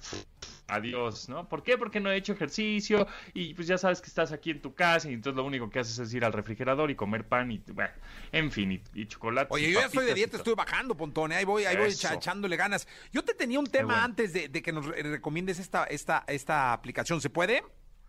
[0.68, 1.48] adiós, ¿no?
[1.48, 1.78] ¿Por qué?
[1.78, 5.10] Porque no he hecho ejercicio y pues ya sabes que estás aquí en tu casa
[5.10, 7.92] y entonces lo único que haces es ir al refrigerador y comer pan y, bueno,
[8.32, 9.48] en fin, y, chocolate.
[9.52, 12.88] Oye, yo ya estoy de dieta, estoy bajando, Pontone, ahí voy, ahí voy echándole ganas.
[13.12, 17.30] Yo te tenía un tema antes de, que nos recomiendes esta, esta, esta aplicación, ¿se
[17.30, 17.64] puede?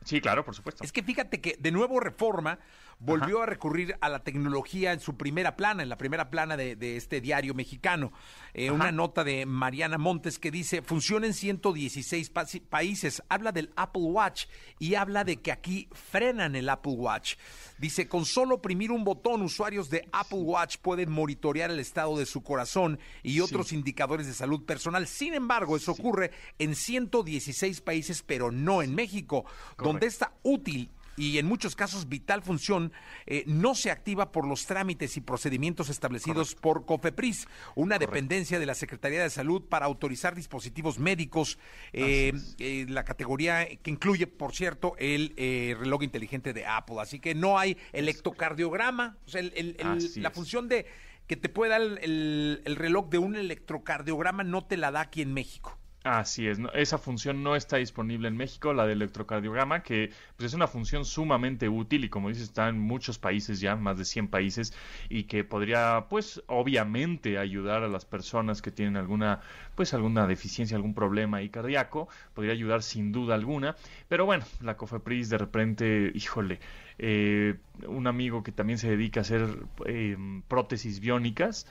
[0.05, 0.85] Sí, claro, por supuesto.
[0.85, 2.59] Es que fíjate que de nuevo Reforma
[3.01, 6.75] volvió a recurrir a la tecnología en su primera plana, en la primera plana de,
[6.77, 8.13] de este diario mexicano.
[8.55, 13.71] Eh, una nota de Mariana Montes que dice, funciona en 116 pa- países, habla del
[13.77, 14.47] Apple Watch
[14.81, 17.37] y habla de que aquí frenan el Apple Watch.
[17.79, 22.27] Dice, con solo oprimir un botón, usuarios de Apple Watch pueden monitorear el estado de
[22.27, 25.07] su corazón y otros indicadores de salud personal.
[25.07, 29.45] Sin embargo, eso ocurre en 116 países, pero no en México,
[29.77, 32.93] donde esta útil y en muchos casos vital función
[33.27, 38.67] eh, no se activa por los trámites y procedimientos establecidos por COFEPRIS, una dependencia de
[38.67, 41.59] la Secretaría de Salud para autorizar dispositivos médicos,
[41.93, 46.97] eh, eh, la categoría que incluye, por cierto, el eh, reloj inteligente de Apple.
[47.01, 49.77] Así que no hay electrocardiograma, o sea, el- el-
[50.23, 50.87] la función de
[51.27, 55.35] que te pueda el- el reloj de un electrocardiograma no te la da aquí en
[55.35, 55.79] México.
[56.11, 60.47] Así es, no- esa función no está disponible en México, la del electrocardiograma, que pues,
[60.47, 64.07] es una función sumamente útil y como dices está en muchos países ya, más de
[64.07, 64.73] 100 países,
[65.11, 69.41] y que podría pues obviamente ayudar a las personas que tienen alguna
[69.75, 73.77] pues alguna deficiencia, algún problema ahí cardíaco, podría ayudar sin duda alguna,
[74.09, 76.59] pero bueno, la COFEPRIS de repente, híjole,
[76.99, 79.47] eh, un amigo que también se dedica a hacer
[79.85, 80.17] eh,
[80.49, 81.67] prótesis biónicas,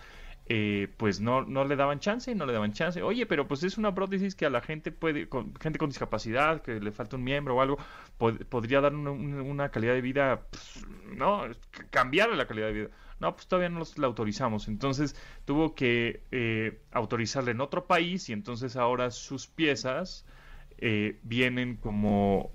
[0.49, 3.01] eh, pues no, no le daban chance, no le daban chance.
[3.01, 6.61] Oye, pero pues es una prótesis que a la gente puede, con, gente con discapacidad,
[6.61, 7.77] que le falta un miembro o algo,
[8.19, 11.43] pod- podría dar una, calidad de vida, pues, no,
[11.89, 12.89] cambiarle la calidad de vida.
[13.19, 14.67] No, pues todavía no los- la autorizamos.
[14.67, 20.25] Entonces tuvo que eh, autorizarle en otro país y entonces ahora sus piezas
[20.77, 22.51] eh, vienen como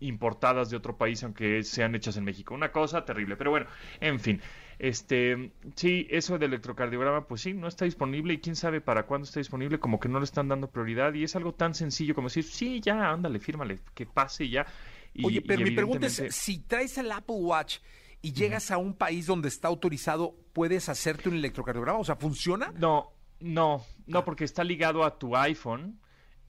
[0.00, 2.54] importadas de otro país, aunque sean hechas en México.
[2.54, 3.36] Una cosa terrible.
[3.36, 3.66] Pero bueno,
[4.00, 4.40] en fin.
[4.78, 9.24] Este, sí, eso del electrocardiograma, pues sí, no está disponible y quién sabe para cuándo
[9.24, 12.28] está disponible, como que no le están dando prioridad y es algo tan sencillo como
[12.28, 14.66] decir, sí, ya, ándale, fírmale, que pase y ya.
[15.14, 17.78] Y- Oye, y pero mi pregunta es, si traes el Apple Watch
[18.20, 21.98] y llegas a un país donde está autorizado, ¿puedes hacerte un electrocardiograma?
[21.98, 22.70] O sea, ¿funciona?
[22.76, 24.02] No, no, Ah.
[24.06, 26.00] no, porque está ligado a tu iPhone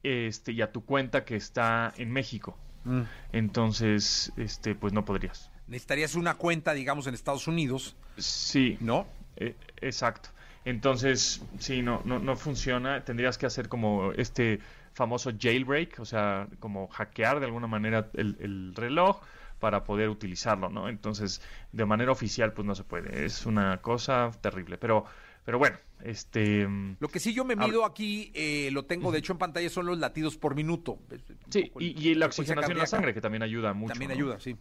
[0.03, 2.57] este, y a tu cuenta que está en México.
[2.83, 3.01] Mm.
[3.31, 5.49] Entonces, este, pues no podrías.
[5.67, 9.05] Necesitarías una cuenta, digamos, en Estados Unidos, Sí, ¿no?
[9.35, 10.29] Eh, exacto.
[10.65, 13.03] Entonces, sí, no, no, no funciona.
[13.05, 14.59] Tendrías que hacer como este
[14.93, 19.21] famoso jailbreak, o sea, como hackear de alguna manera el, el reloj
[19.59, 20.89] para poder utilizarlo, ¿no?
[20.89, 23.25] Entonces, de manera oficial, pues no se puede.
[23.25, 24.77] Es una cosa terrible.
[24.77, 25.05] Pero,
[25.45, 26.67] pero bueno, este.
[26.99, 29.85] Lo que sí yo me mido aquí, eh, lo tengo de hecho en pantalla, son
[29.85, 30.99] los latidos por minuto.
[31.49, 33.93] Sí, poco el- y, y la oxigenación en la sangre, que también ayuda mucho.
[33.93, 34.15] También ¿no?
[34.15, 34.57] ayuda, sí.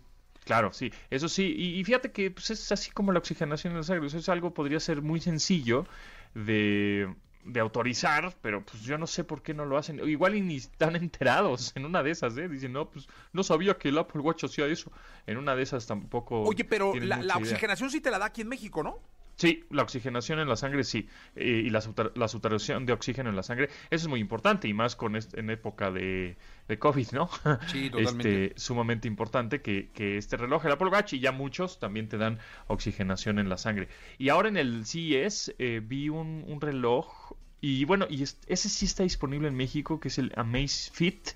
[0.46, 3.78] Claro, sí, eso sí, y, y fíjate que pues, es así como la oxigenación en
[3.78, 5.86] la sangre, eso es algo podría ser muy sencillo
[6.34, 10.42] de, de autorizar, pero pues yo no sé por qué no lo hacen, igual y
[10.42, 12.48] ni están enterados en una de esas, ¿eh?
[12.48, 14.92] Dicen, no, pues no sabía que el Apple Watch hacía eso,
[15.26, 16.42] en una de esas tampoco...
[16.42, 19.00] Oye, pero la, oxigenación sí te la da aquí en México, ¿no?
[19.36, 21.82] Sí, la oxigenación en la sangre sí, eh, y la,
[22.14, 25.36] la saturación de oxígeno en la sangre, eso es muy importante, y más con est-
[25.36, 26.36] en época de,
[26.68, 27.28] de COVID, ¿no?
[27.68, 28.44] Sí, totalmente.
[28.46, 32.16] Este, sumamente importante que, que este reloj, el Apple Watch, y ya muchos también te
[32.16, 33.88] dan oxigenación en la sangre.
[34.16, 38.70] Y ahora en el CES eh, vi un, un reloj, y bueno, y es- ese
[38.70, 41.28] sí está disponible en México, que es el Amazfit,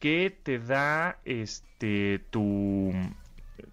[0.00, 2.92] que te da este tu,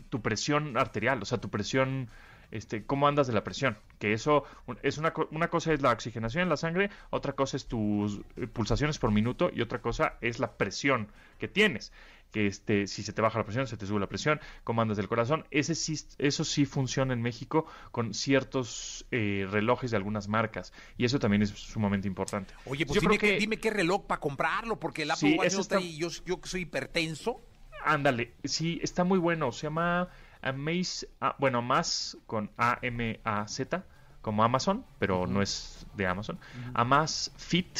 [0.09, 2.09] tu presión arterial, o sea, tu presión,
[2.51, 3.77] este, cómo andas de la presión.
[3.99, 4.43] Que eso
[4.83, 8.21] es una, co- una cosa es la oxigenación en la sangre, otra cosa es tus
[8.35, 11.91] eh, pulsaciones por minuto y otra cosa es la presión que tienes.
[12.31, 14.97] Que este, si se te baja la presión, se te sube la presión, cómo andas
[14.97, 15.45] del corazón.
[15.49, 20.73] Ese sí, eso sí funciona en México con ciertos eh, relojes de algunas marcas.
[20.97, 22.53] Y eso también es sumamente importante.
[22.65, 25.37] Oye, pues Yo dime, creo qué, dime qué reloj para comprarlo, porque el Apple Sí,
[25.37, 27.41] Watch no está- yo, yo que soy hipertenso.
[27.85, 29.51] Ándale, sí, está muy bueno.
[29.53, 30.09] Se llama
[30.41, 33.83] Amaze, ah, bueno, más con A-M-A-Z,
[34.21, 36.37] como Amazon, pero no es de Amazon.
[36.73, 37.79] Amazfit,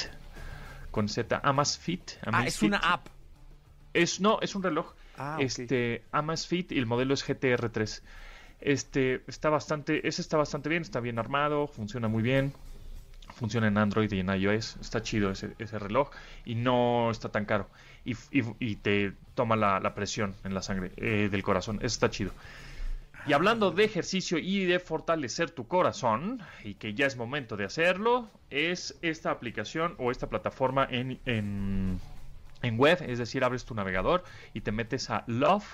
[0.92, 2.12] con Z, Amazfit.
[2.12, 2.68] Ah, es Amazfit.
[2.68, 3.08] una app.
[3.94, 4.94] Es, no, es un reloj.
[5.18, 8.02] Ah, este, Amazfit y el modelo es GTR3.
[8.60, 12.54] Este, está bastante, ese está bastante bien, está bien armado, funciona muy bien.
[13.36, 14.78] Funciona en Android y en iOS.
[14.82, 16.10] Está chido ese, ese reloj
[16.46, 17.70] y no está tan caro.
[18.06, 21.78] Y, y- te toma la, la presión en la sangre eh, del corazón.
[21.78, 22.32] Eso está chido.
[23.28, 27.66] Y hablando de ejercicio y de fortalecer tu corazón, y que ya es momento de
[27.66, 32.00] hacerlo, es esta aplicación o esta plataforma en, en,
[32.62, 35.66] en web, es decir, abres tu navegador y te metes a Love,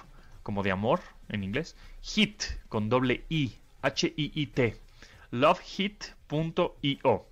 [0.42, 4.76] como de amor en inglés, Hit con doble I, H-I-I-T,
[5.30, 7.26] lovehit.io.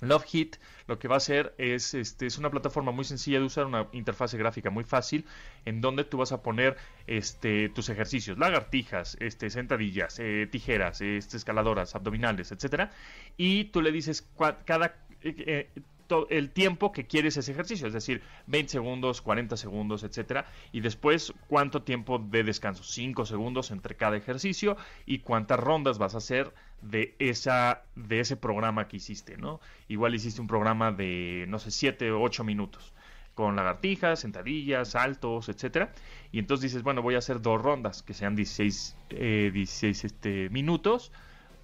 [0.00, 0.56] Love Hit
[0.86, 3.88] lo que va a hacer es, este, es una plataforma muy sencilla de usar, una
[3.92, 5.24] interfase gráfica muy fácil,
[5.64, 11.36] en donde tú vas a poner este, tus ejercicios, lagartijas, este, sentadillas, eh, tijeras, este,
[11.36, 12.90] escaladoras, abdominales, etcétera,
[13.36, 14.26] y tú le dices
[14.64, 15.82] cada eh, eh,
[16.30, 21.34] el tiempo que quieres ese ejercicio, es decir, 20 segundos, 40 segundos, etcétera, y después
[21.48, 26.54] cuánto tiempo de descanso, 5 segundos entre cada ejercicio y cuántas rondas vas a hacer
[26.82, 29.60] de esa de ese programa que hiciste, ¿no?
[29.88, 32.92] Igual hiciste un programa de no sé, 7 o 8 minutos
[33.34, 35.92] con lagartijas, sentadillas, saltos, etcétera.
[36.32, 40.50] Y entonces dices, bueno, voy a hacer dos rondas que sean 16, 16 eh, este,
[40.50, 41.12] minutos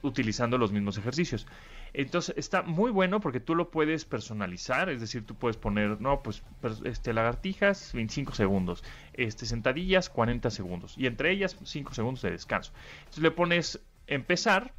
[0.02, 1.48] utilizando los mismos ejercicios.
[1.92, 6.22] Entonces está muy bueno porque tú lo puedes personalizar, es decir, tú puedes poner, no,
[6.22, 6.44] pues
[6.84, 12.72] este lagartijas 25 segundos, este sentadillas 40 segundos y entre ellas 5 segundos de descanso.
[12.98, 14.74] Entonces le pones empezar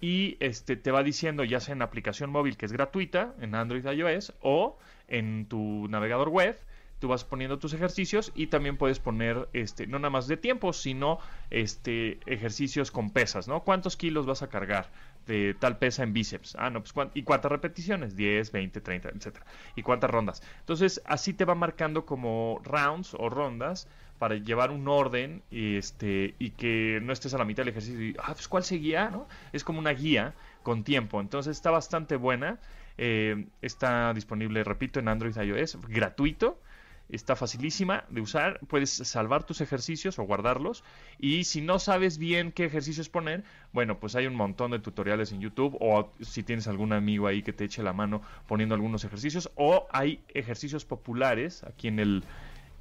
[0.00, 3.84] y este te va diciendo ya sea en aplicación móvil que es gratuita en Android
[3.84, 6.58] iOS o en tu navegador web
[6.98, 10.72] tú vas poniendo tus ejercicios y también puedes poner este no nada más de tiempo
[10.72, 11.18] sino
[11.50, 14.90] este ejercicios con pesas no cuántos kilos vas a cargar
[15.26, 19.46] de tal pesa en bíceps ah no pues y cuántas repeticiones 10 20 30 etcétera.
[19.76, 20.42] Y cuántas rondas.
[20.60, 26.34] Entonces así te va marcando como rounds o rondas para llevar un orden y este
[26.38, 29.28] y que no estés a la mitad del ejercicio y ah pues cuál seguía no
[29.52, 31.20] es como una guía con tiempo.
[31.20, 32.58] Entonces está bastante buena.
[33.00, 36.60] Eh, está disponible repito en Android iOS gratuito.
[37.08, 40.84] Está facilísima de usar, puedes salvar tus ejercicios o guardarlos.
[41.18, 45.32] Y si no sabes bien qué ejercicios poner, bueno, pues hay un montón de tutoriales
[45.32, 49.04] en YouTube o si tienes algún amigo ahí que te eche la mano poniendo algunos
[49.04, 52.24] ejercicios o hay ejercicios populares aquí en el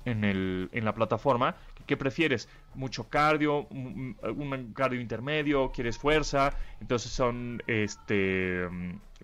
[0.07, 1.55] en, el, en la plataforma.
[1.85, 2.47] ¿Qué prefieres?
[2.75, 3.67] ¿Mucho cardio?
[3.67, 5.71] ¿Un cardio intermedio?
[5.71, 6.57] ¿Quieres fuerza?
[6.79, 8.67] Entonces son este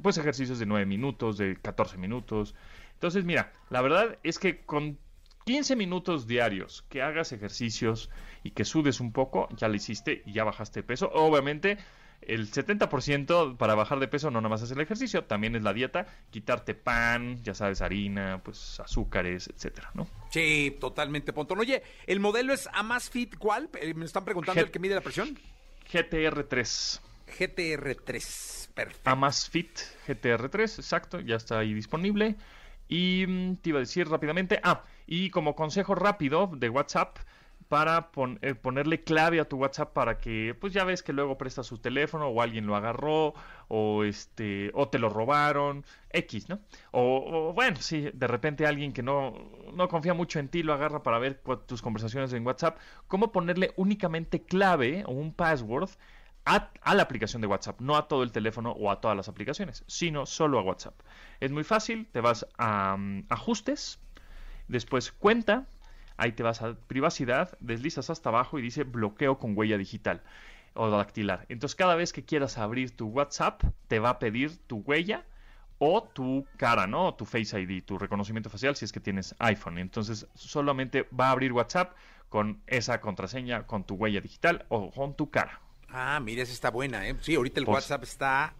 [0.01, 2.55] pues ejercicios de 9 minutos, de 14 minutos.
[2.93, 4.97] Entonces, mira, la verdad es que con
[5.45, 8.09] 15 minutos diarios que hagas ejercicios
[8.43, 11.09] y que sudes un poco, ya lo hiciste y ya bajaste peso.
[11.13, 11.77] Obviamente,
[12.27, 15.73] el 70% para bajar de peso no nada más es el ejercicio, también es la
[15.73, 20.07] dieta, quitarte pan, ya sabes, harina, pues azúcares, etcétera, ¿no?
[20.29, 21.59] Sí, totalmente, Pontón.
[21.59, 23.69] Oye, ¿el modelo es Amazfit cuál?
[23.79, 25.37] Eh, me están preguntando el que mide la presión.
[25.91, 26.99] GTR3.
[27.37, 29.09] GTR3, perfecto.
[29.09, 32.35] Amazfit GTR3, exacto, ya está ahí disponible.
[32.87, 37.17] Y mm, te iba a decir rápidamente, ah, y como consejo rápido de WhatsApp,
[37.73, 38.11] para
[38.43, 41.79] eh, ponerle clave a tu WhatsApp para que, pues ya ves que luego prestas su
[41.79, 43.33] teléfono o alguien lo agarró
[43.67, 46.59] o este o te lo robaron, X, ¿no?
[46.91, 49.33] O, bueno, sí, de repente alguien que no,
[49.73, 53.73] no confía mucho en ti lo agarra para ver tus conversaciones en WhatsApp, ¿cómo ponerle
[53.75, 55.89] únicamente clave o un password
[56.45, 59.83] a, la aplicación de WhatsApp, no a todo el teléfono o a todas las aplicaciones,
[59.87, 60.93] sino solo a WhatsApp.
[61.39, 63.99] Es muy fácil, te vas a mm, ajustes,
[64.67, 65.65] después cuenta,
[66.17, 70.21] ahí te vas a privacidad, deslizas hasta abajo y dice bloqueo con huella digital
[70.73, 71.45] o dactilar.
[71.49, 75.25] Entonces cada vez que quieras abrir tu WhatsApp, te va a pedir tu huella
[75.79, 77.13] o tu cara, ¿no?
[77.15, 79.77] tu Face ID, tu reconocimiento facial si es que tienes iPhone.
[79.77, 81.93] Entonces solamente va a abrir WhatsApp
[82.29, 85.61] con esa contraseña, con tu huella digital o con tu cara.
[85.89, 87.15] Ah, mira, esa está buena, ¿eh?
[87.21, 88.55] Sí, ahorita el pues WhatsApp está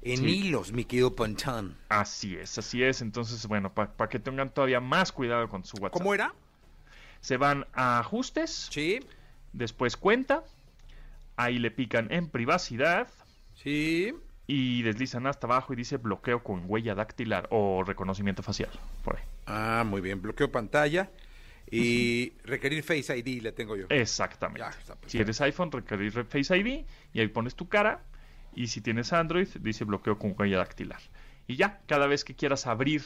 [0.00, 1.76] en hilos, mi querido Panchán.
[1.88, 3.02] Así es, así es.
[3.02, 5.98] Entonces, bueno, para que tengan todavía más cuidado con su WhatsApp.
[5.98, 6.34] ¿Cómo era?
[7.22, 8.68] Se van a ajustes.
[8.70, 9.00] Sí.
[9.54, 10.44] Después cuenta.
[11.36, 13.08] Ahí le pican en privacidad.
[13.54, 14.12] Sí.
[14.46, 18.70] Y deslizan hasta abajo y dice bloqueo con huella dactilar o reconocimiento facial.
[19.04, 19.22] Por ahí.
[19.46, 20.20] Ah, muy bien.
[20.20, 21.10] Bloqueo pantalla.
[21.70, 23.86] Y requerir Face ID le tengo yo.
[23.88, 24.66] Exactamente.
[25.06, 28.02] si eres iPhone, requerir Face ID y ahí pones tu cara.
[28.54, 31.00] Y si tienes Android, dice bloqueo con huella dactilar.
[31.46, 33.02] Y ya, cada vez que quieras abrir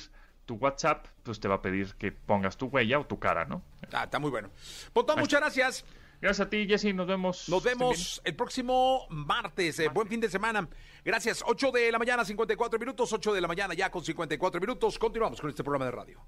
[0.46, 3.62] tu WhatsApp, pues te va a pedir que pongas tu huella o tu cara, ¿no?
[3.92, 4.50] Ah, está muy bueno.
[4.92, 5.84] Pontón, muchas gracias.
[6.20, 6.94] Gracias a ti, Jesse.
[6.94, 7.48] Nos vemos.
[7.48, 9.78] Nos vemos el próximo martes.
[9.80, 10.66] Eh, buen fin de semana.
[11.04, 11.42] Gracias.
[11.46, 13.12] 8 de la mañana, 54 minutos.
[13.12, 14.98] 8 de la mañana, ya con 54 minutos.
[14.98, 16.26] Continuamos con este programa de radio.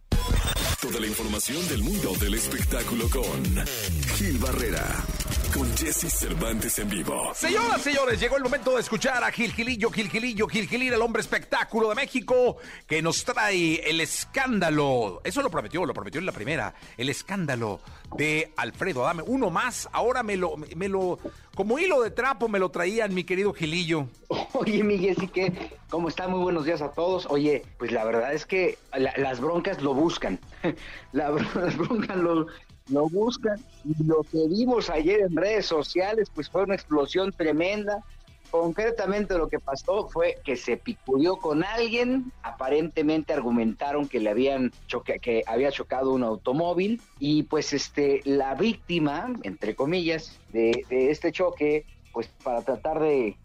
[0.80, 3.44] Toda la información del mundo del espectáculo con
[4.14, 4.84] Gil Barrera,
[5.58, 7.32] con Jesse Cervantes en vivo.
[7.34, 11.02] Señoras, señores, llegó el momento de escuchar a Gil Gilillo, Gil Gilillo, Gil Gilillo, el
[11.02, 15.20] hombre espectáculo de México, que nos trae el escándalo.
[15.24, 16.74] Eso lo prometió, lo prometió en la primera.
[16.96, 17.80] El escándalo
[18.16, 19.24] de Alfredo Adame.
[19.26, 21.18] Uno más, ahora me lo, me lo,
[21.56, 24.06] como hilo de trapo me lo traían, mi querido Gilillo.
[24.52, 26.28] Oye, sí que, ¿cómo está?
[26.28, 27.26] Muy buenos días a todos.
[27.30, 30.38] Oye, pues la verdad es que las broncas lo buscan.
[31.12, 32.46] las broncas lo,
[32.90, 33.58] lo buscan.
[33.84, 38.02] Y lo que vimos ayer en redes sociales, pues fue una explosión tremenda.
[38.50, 44.72] concretamente lo que pasó fue que se picudió con alguien, aparentemente argumentaron que le habían
[44.86, 51.10] choque, que había chocado un automóvil y pues este la víctima, entre comillas, de, de
[51.10, 53.36] este choque pues para tratar de,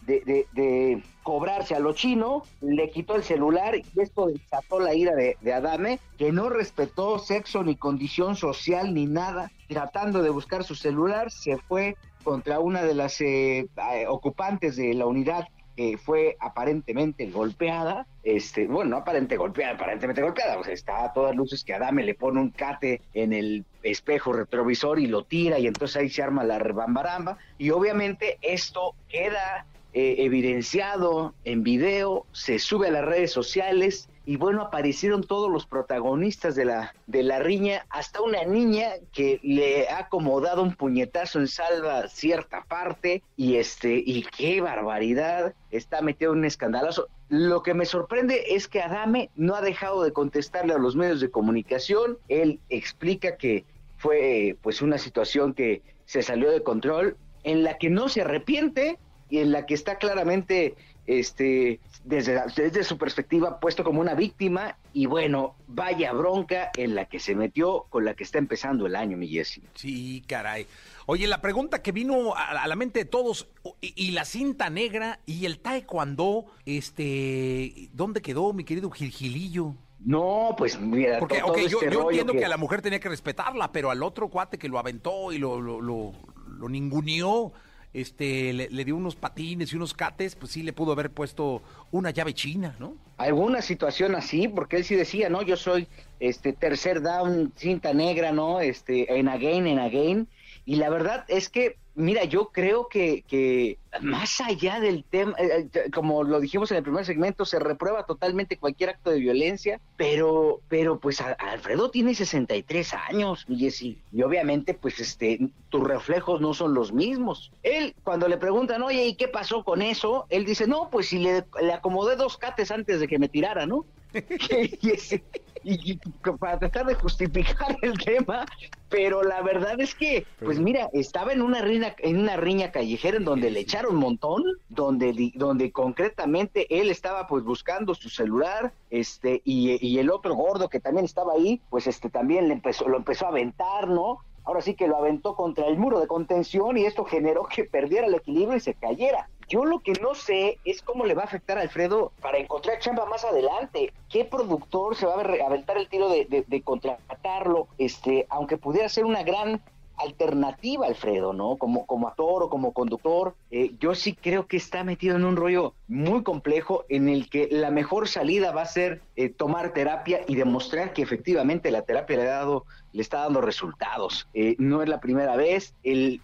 [1.23, 5.99] cobrarse a lo chino, le quitó el celular y esto desató la ira de, Adame,
[6.17, 11.57] que no respetó sexo ni condición social ni nada, tratando de buscar su celular, se
[11.57, 18.07] fue contra una de las eh, eh, ocupantes de la unidad que fue aparentemente golpeada,
[18.23, 22.03] este, bueno, no aparentemente golpeada, aparentemente golpeada, o sea, está a todas luces que Adame
[22.03, 26.23] le pone un cate en el espejo retrovisor y lo tira y entonces ahí se
[26.23, 33.05] arma la rebambaramba y obviamente esto queda eh, evidenciado en video, se sube a las
[33.05, 38.43] redes sociales y bueno, aparecieron todos los protagonistas de la, de la riña, hasta una
[38.45, 44.61] niña que le ha acomodado un puñetazo en salva cierta parte, y este, y qué
[44.61, 47.07] barbaridad, está metido en un escandalazo.
[47.29, 51.19] Lo que me sorprende es que Adame no ha dejado de contestarle a los medios
[51.19, 53.65] de comunicación, él explica que
[53.97, 58.99] fue pues una situación que se salió de control, en la que no se arrepiente
[59.29, 60.75] y en la que está claramente
[61.05, 64.77] este, desde, desde su perspectiva, puesto como una víctima.
[64.93, 68.95] Y bueno, vaya bronca en la que se metió con la que está empezando el
[68.95, 69.61] año, mi Jesse.
[69.75, 70.67] Sí, caray.
[71.05, 73.49] Oye, la pregunta que vino a, la mente de todos,
[73.81, 79.75] y, la cinta negra y el taekwondo, este, ¿dónde quedó, mi querido Gilgilillo?
[79.99, 82.43] No, pues mira, Porque, yo, este yo entiendo que...
[82.43, 85.61] a la mujer tenía que respetarla, pero al otro cuate que lo aventó y lo,
[85.61, 86.13] lo, lo,
[86.57, 87.53] lo ninguneó,
[87.93, 92.11] este, le, dio unos patines y unos cates, pues sí le pudo haber puesto una
[92.11, 92.95] llave china, ¿no?
[93.17, 95.87] Alguna situación así, porque él sí decía, no, yo soy
[96.19, 98.59] este tercer down, cinta negra, ¿no?
[98.59, 100.27] Este, en again, en again.
[100.65, 105.69] Y la verdad es que Mira, yo creo que, que más allá del tema, eh,
[105.71, 109.79] eh, como lo dijimos en el primer segmento, se reprueba totalmente cualquier acto de violencia,
[109.95, 116.73] pero, pero pues Alfredo tiene 63 años, y, obviamente pues este, tus reflejos no son
[116.73, 117.51] los mismos.
[117.61, 120.25] Él, cuando le preguntan, oye, ¿y qué pasó con eso?
[120.29, 123.85] Él dice, no, pues si le acomodé dos cates antes de que me tirara, ¿no?
[125.63, 125.99] y,
[126.39, 128.45] para tratar de justificar el tema,
[128.89, 133.17] pero la verdad es que, pues mira, estaba en una riña, en una riña callejera
[133.17, 138.73] en donde le echaron un montón, donde, donde concretamente él estaba pues buscando su celular,
[138.89, 142.87] este, y, y el otro gordo que también estaba ahí, pues este también le empezó,
[142.87, 144.19] lo empezó a aventar, ¿no?
[144.43, 148.07] Ahora sí que lo aventó contra el muro de contención y esto generó que perdiera
[148.07, 149.29] el equilibrio y se cayera.
[149.47, 152.79] Yo lo que no sé es cómo le va a afectar a Alfredo para encontrar
[152.79, 153.93] chamba más adelante.
[154.09, 157.67] ¿Qué productor se va a aventar el tiro de, de, de contratarlo?
[157.77, 159.61] Este, aunque pudiera ser una gran
[160.03, 161.57] alternativa, Alfredo, ¿no?
[161.57, 165.35] Como, como actor o como conductor, eh, yo sí creo que está metido en un
[165.35, 170.21] rollo muy complejo en el que la mejor salida va a ser eh, tomar terapia
[170.27, 174.27] y demostrar que efectivamente la terapia le ha dado le está dando resultados.
[174.33, 176.21] Eh, no es la primera vez, el,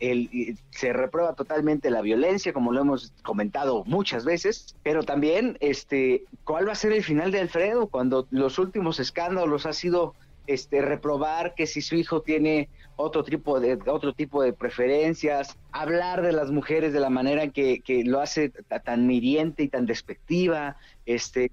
[0.69, 6.67] se reprueba totalmente la violencia, como lo hemos comentado muchas veces, pero también, este, ¿cuál
[6.67, 10.13] va a ser el final de Alfredo cuando los últimos escándalos ha sido
[10.47, 16.21] este, reprobar que si su hijo tiene otro tipo de otro tipo de preferencias, hablar
[16.21, 20.75] de las mujeres de la manera en que, lo hace tan miriente y tan despectiva,
[21.05, 21.51] este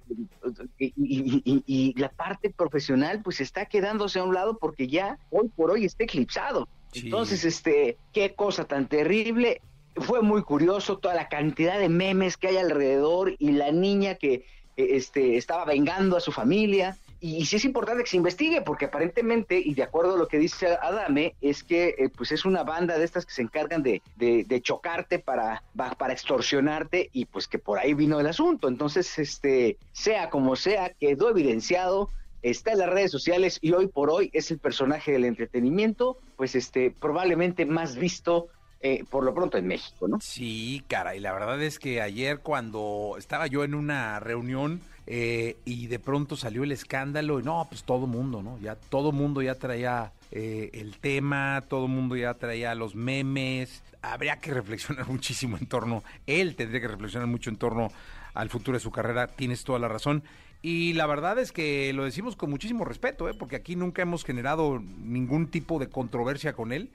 [0.79, 5.85] y, la parte profesional pues está quedándose a un lado porque ya hoy por hoy
[5.85, 6.69] está eclipsado.
[6.95, 9.61] Entonces, este, qué cosa tan terrible.
[9.97, 14.45] Fue muy curioso toda la cantidad de memes que hay alrededor y la niña que
[14.77, 19.59] este, estaba vengando a su familia y, sí es importante que se investigue, porque aparentemente,
[19.59, 22.99] y de acuerdo a lo que dice Adame, es que eh, pues es una banda
[22.99, 27.79] de estas que se encargan de, de, chocarte para, para extorsionarte, y pues que por
[27.79, 28.69] ahí vino el asunto.
[28.69, 32.11] Entonces, este, sea como sea, quedó evidenciado
[32.43, 36.55] está en las redes sociales y hoy por hoy es el personaje del entretenimiento, pues
[36.55, 38.49] este probablemente más visto
[38.81, 40.21] eh, por lo pronto en México, ¿no?
[40.21, 45.57] Sí, cara, y la verdad es que ayer cuando estaba yo en una reunión eh,
[45.65, 48.59] y de pronto salió el escándalo y no, pues todo mundo, ¿no?
[48.59, 53.83] Ya todo mundo ya traía eh, el tema, todo mundo ya traía los memes.
[54.03, 57.91] Habría que reflexionar muchísimo en torno, él tendría que reflexionar mucho en torno
[58.35, 60.23] al futuro de su carrera, tienes toda la razón.
[60.63, 63.35] Y la verdad es que lo decimos con muchísimo respeto, ¿eh?
[63.39, 66.91] porque aquí nunca hemos generado ningún tipo de controversia con él.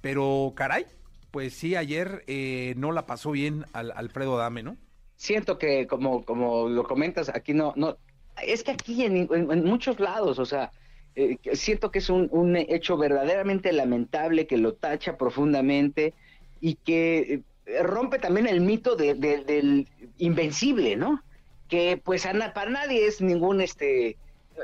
[0.00, 0.86] Pero caray,
[1.32, 4.76] pues sí, ayer eh, no la pasó bien al Alfredo Dame, ¿no?
[5.18, 7.98] Siento que como, como lo comentas, aquí no, no,
[8.42, 10.70] es que aquí en, en, muchos lados, o sea,
[11.16, 16.14] eh, siento que es un, un, hecho verdaderamente lamentable que lo tacha profundamente
[16.60, 19.88] y que eh, rompe también el mito de- de- del
[20.18, 21.20] invencible, ¿no?
[21.68, 24.16] Que pues para nadie es ningún, este,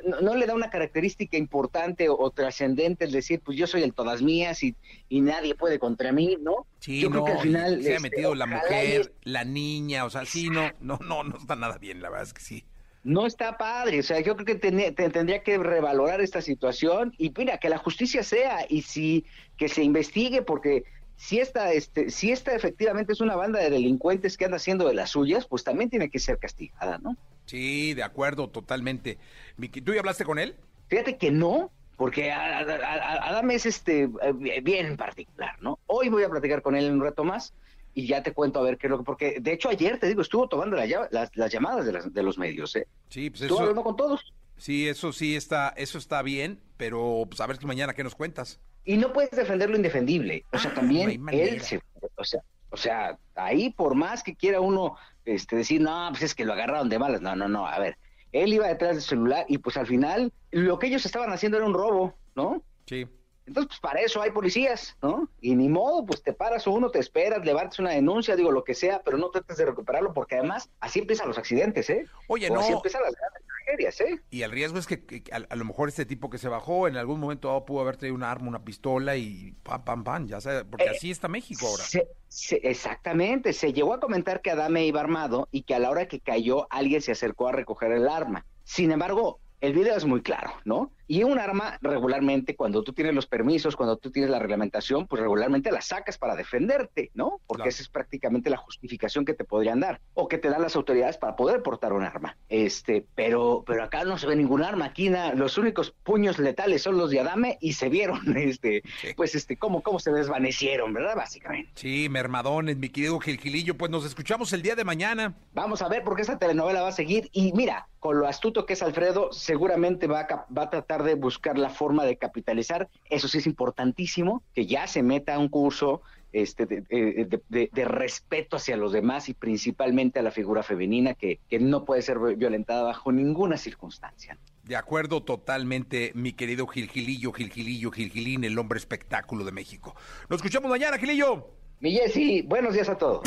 [0.07, 3.83] no, no le da una característica importante o, o trascendente el decir, pues yo soy
[3.83, 4.75] el todas mías y,
[5.09, 6.67] y nadie puede contra mí, ¿no?
[6.81, 7.83] Sí, yo no, creo que al final...
[7.83, 11.37] se ha este, metido la mujer, la niña, o sea, sí, no, no, no, no
[11.39, 12.65] está nada bien, la verdad es que sí.
[13.03, 17.13] No está padre, o sea, yo creo que tene- te- tendría que revalorar esta situación
[17.19, 19.27] y mira, que la justicia sea y si
[19.59, 20.85] que se investigue porque
[21.17, 24.95] si esta, este, si esta efectivamente es una banda de delincuentes que anda haciendo de
[24.95, 27.15] las suyas, pues también tiene que ser castigada, ¿no?
[27.47, 29.19] Sí, de acuerdo, totalmente.
[29.57, 30.57] Miki, ¿tú ya hablaste con él?
[30.89, 35.79] Fíjate que no, porque Adam es este eh, bien particular, ¿no?
[35.87, 37.55] Hoy voy a platicar con él en un rato más
[37.95, 40.09] y ya te cuento a ver qué es lo que, porque de hecho ayer te
[40.09, 42.87] digo, estuvo tomando la las, las llamadas de, las- de los medios, ¿eh?
[43.09, 44.33] Sí, pues Estuvo eso, hablando con todos.
[44.57, 48.59] sí, eso sí está, eso está bien, pero pues a ver mañana qué nos cuentas.
[48.85, 50.45] y no puedes defender lo indefendible.
[50.53, 51.81] O sea, Ah, también no él se,
[52.17, 52.41] o sea,
[52.71, 56.53] o sea, ahí por más que quiera uno este decir, no, pues es que lo
[56.53, 57.21] agarraron de malas.
[57.21, 57.97] No, no, no, a ver.
[58.33, 61.67] Él iba detrás del celular y pues al final lo que ellos estaban haciendo era
[61.67, 62.63] un robo, ¿no?
[62.87, 63.07] Sí.
[63.47, 65.29] Entonces, pues para eso hay policías, ¿no?
[65.41, 68.75] Y ni modo, pues te paras uno, te esperas, levantas una denuncia, digo lo que
[68.75, 72.07] sea, pero no trates de recuperarlo porque además así empiezan los accidentes, ¿eh?
[72.29, 74.23] Oye, O no, así empiezan las grandes tragedias, ¿eh?
[74.31, 76.89] y el riesgo es que, que a, a lo mejor este tipo que se bajó
[76.89, 80.27] en algún momento dado pudo haber traído un arma, una pistola y pam, pam, pam,
[80.27, 81.83] ya sabes, porque Eh, así está México ahora.
[81.85, 85.91] Se- se- exactamente, se llegó a comentar que Adame iba armado y que a la
[85.91, 88.47] hora que cayó alguien se acercó a recoger el arma.
[88.65, 90.91] Sin embargo, el video es muy claro, ¿no?
[91.07, 95.21] Y un arma regularmente, cuando tú tienes los permisos, cuando tú tienes la reglamentación, pues
[95.21, 97.41] regularmente la sacas para defenderte, ¿no?
[97.47, 97.69] Porque Claro.
[97.71, 101.19] esa es prácticamente la justificación que te podrían dar o que te dan las autoridades
[101.19, 102.37] para poder portar un arma.
[102.49, 104.87] Este, pero, pero acá no se ve ningún arma.
[104.87, 109.09] Aquí na- los únicos puños letales son los de Adame y se vieron, este, Sí.
[109.15, 111.17] pues, este, cómo, cómo se desvanecieron, ¿verdad?
[111.17, 111.71] Básicamente.
[111.75, 115.35] Sí, mermadones, mi querido Gilgilillo, pues nos escuchamos el día de mañana.
[115.53, 118.75] Vamos a ver porque esta telenovela va a seguir y mira, con lo astuto que
[118.75, 122.87] es Alfredo, seguramente va a, cap- va a tratar de buscar la forma de capitalizar.
[123.09, 127.43] Eso sí es importantísimo, que ya se meta a un curso este, de, de- de-
[127.49, 131.87] de- de respeto hacia los demás y principalmente a la figura femenina que, que no
[131.87, 134.37] puede ser violentada bajo ninguna circunstancia.
[134.65, 139.97] De acuerdo totalmente, mi querido Gilgilillo, Gilgilillo, Gilgilín, el hombre espectáculo de México.
[140.29, 141.49] Nos escuchamos mañana, Gilillo.
[141.81, 143.23] Mi Jessy, buenos días a todos.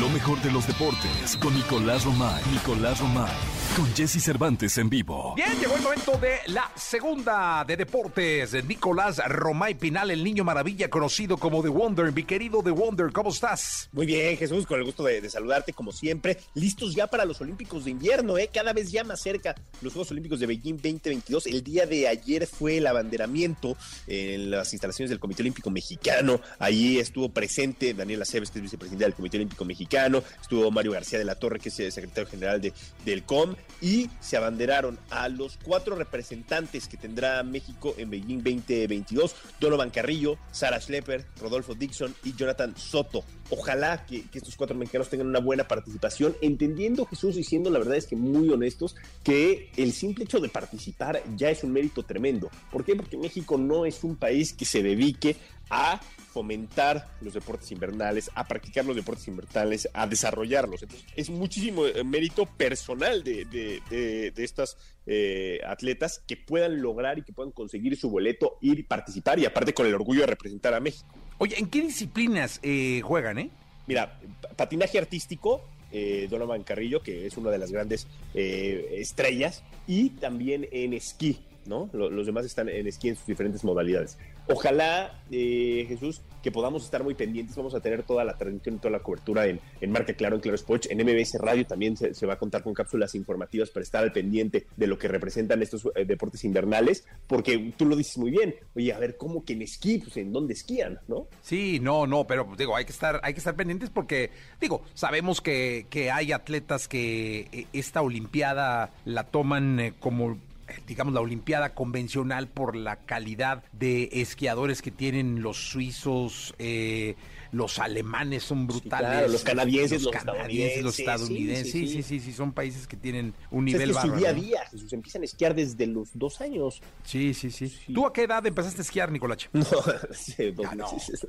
[0.00, 2.40] Lo mejor de los deportes con Nicolás Romay.
[2.52, 3.32] Nicolás Romay.
[3.78, 5.34] Con Jesse Cervantes en vivo.
[5.36, 8.64] Bien, llegó el momento de la segunda de deportes.
[8.64, 12.12] Nicolás Romay Pinal, el niño maravilla conocido como The Wonder.
[12.12, 13.88] Mi querido The Wonder, ¿cómo estás?
[13.92, 16.38] Muy bien, Jesús, con el gusto de, de saludarte como siempre.
[16.54, 18.50] Listos ya para los Olímpicos de invierno, ¿eh?
[18.52, 21.46] Cada vez ya más cerca los Juegos Olímpicos de Beijing 2022.
[21.46, 23.76] El día de ayer fue el abanderamiento
[24.08, 26.40] en las instalaciones del Comité Olímpico Mexicano.
[26.58, 30.24] Allí estuvo presente Daniel Aceves, que es vicepresidente del Comité Olímpico Mexicano.
[30.42, 32.72] Estuvo Mario García de la Torre, que es el secretario general de,
[33.04, 33.54] del COM.
[33.80, 39.34] Y se abanderaron a los cuatro representantes que tendrá México en Beijing 2022.
[39.60, 43.24] Donovan Carrillo, Sara Schlepper, Rodolfo Dixon y Jonathan Soto.
[43.50, 47.96] Ojalá que, estos cuatro mexicanos tengan una buena participación, entendiendo Jesús y siendo la verdad
[47.96, 48.94] es que muy honestos,
[49.24, 52.50] que el simple hecho de participar ya es un mérito tremendo.
[52.70, 52.94] ¿Por qué?
[52.94, 55.36] Porque México no es un país que se dedique
[55.70, 56.00] a
[56.32, 60.82] fomentar los deportes invernales, a practicar los deportes invernales, a desarrollarlos.
[60.82, 64.76] Entonces, es muchísimo eh, mérito personal de, de, de, de estas
[65.06, 69.46] eh, atletas que puedan lograr y que puedan conseguir su boleto, ir y participar y
[69.46, 71.08] aparte con el orgullo de representar a México.
[71.38, 73.50] Oye, ¿en qué disciplinas eh, juegan, eh?
[73.86, 75.62] Mira, pa- patinaje artístico,
[75.92, 81.38] eh, Donovan Carrillo, que es una de las grandes eh, estrellas, y también en esquí,
[81.66, 81.88] ¿no?
[81.92, 84.18] Lo- los demás están en esquí en sus diferentes modalidades.
[84.48, 87.56] Ojalá, eh, Jesús, que podamos estar muy pendientes.
[87.56, 90.40] Vamos a tener toda la transmisión y toda la cobertura en, en Marca Claro, en
[90.40, 90.88] Claro Sports.
[90.90, 94.66] En MBS Radio también se, va a contar con cápsulas informativas para estar al pendiente
[94.76, 98.54] de lo que representan estos eh, deportes invernales, porque tú lo dices muy bien.
[98.74, 99.98] Oye, a ver, ¿cómo que en esquí?
[99.98, 101.28] Pues en dónde esquían, ¿no?
[101.42, 104.30] Sí, no, no, pero pues, digo, hay que estar, hay que estar pendientes porque,
[104.60, 110.38] digo, sabemos que, que hay atletas que eh, esta Olimpiada la toman como
[110.86, 117.14] digamos la Olimpiada convencional por la calidad de esquiadores que tienen los suizos, eh,
[117.50, 122.32] los alemanes son brutales, claro, los canadienses, los canadienses, los estadounidenses, sí, sí, sí, sí,
[122.34, 124.92] son países que tienen un O sea, nivel es que su día a día, Jesús.
[124.92, 126.82] Empiezan a esquiar desde los dos años.
[127.04, 129.48] Sí, sí, sí, ¿Tú a qué edad empezaste a esquiar, Nicolache?
[129.54, 129.64] No,
[130.10, 130.92] hace dos Ya no.
[130.92, 131.26] meses.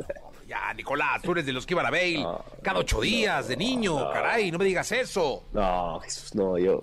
[0.48, 3.56] Ya, Nicolás, tú eres de los que iban a Bale No, cada ocho días de
[3.56, 5.46] niño, caray, no me digas eso.
[5.54, 6.82] No, Jesús, no, yo.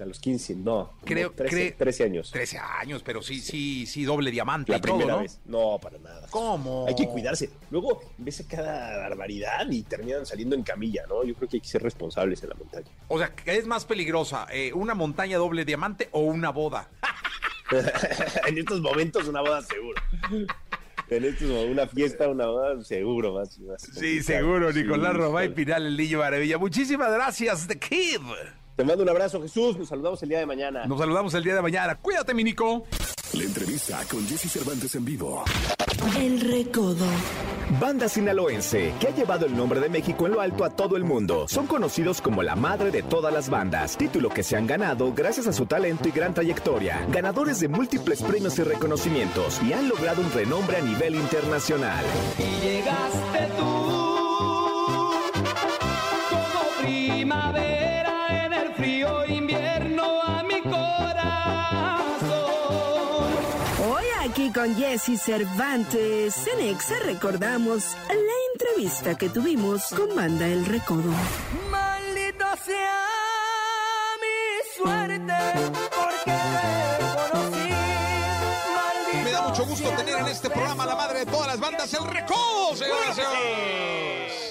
[0.00, 0.92] A los 15, no.
[1.04, 2.30] Creo, 13, 13 años.
[2.30, 5.22] 13 años, pero sí, sí, sí, doble diamante La y todo, primera ¿no?
[5.22, 5.40] vez.
[5.44, 6.26] No, para nada.
[6.30, 6.86] ¿Cómo?
[6.86, 7.50] Hay que cuidarse.
[7.70, 11.24] Luego ves a cada barbaridad y terminan saliendo en camilla, ¿no?
[11.24, 12.86] Yo creo que hay que ser responsables en la montaña.
[13.08, 14.46] O sea, ¿qué es más peligrosa?
[14.52, 16.88] eh, ¿Una montaña doble diamante o una boda?
[18.46, 20.00] en estos momentos una boda seguro.
[21.10, 23.58] En estos momentos una fiesta, una boda seguro más.
[23.60, 24.22] más Sí, complicado.
[24.24, 25.56] seguro, Sí, Nicolás Robay híjole.
[25.64, 26.58] Pinal, el niño maravilla.
[26.58, 28.20] Muchísimas gracias, The Kid.
[28.76, 29.78] Te mando un abrazo, Jesús.
[29.78, 30.84] Nos saludamos el día de mañana.
[30.84, 31.94] Nos saludamos el día de mañana.
[31.94, 32.84] Cuídate, mi Nico.
[33.32, 35.44] La entrevista con Jesse Cervantes en vivo.
[36.18, 37.06] El recodo.
[37.80, 41.04] Banda sinaloense, que ha llevado el nombre de México en lo alto a todo el
[41.04, 41.46] mundo.
[41.48, 45.46] Son conocidos como la madre de todas las bandas, título que se han ganado gracias
[45.46, 47.04] a su talento y gran trayectoria.
[47.10, 52.04] Ganadores de múltiples premios y reconocimientos y han logrado un renombre a nivel internacional.
[52.62, 53.95] Llegaste tú
[64.66, 71.12] con Jesse Cervantes, en Exa recordamos la entrevista que tuvimos con Banda El Recodo.
[71.70, 73.04] Maldita sea
[74.20, 75.34] mi suerte
[75.94, 76.32] porque
[77.30, 77.68] conocí.
[78.74, 81.60] Maldito Me da mucho gusto tener en este programa a la madre de todas las
[81.60, 84.45] bandas, el Recodo, señoras y señores.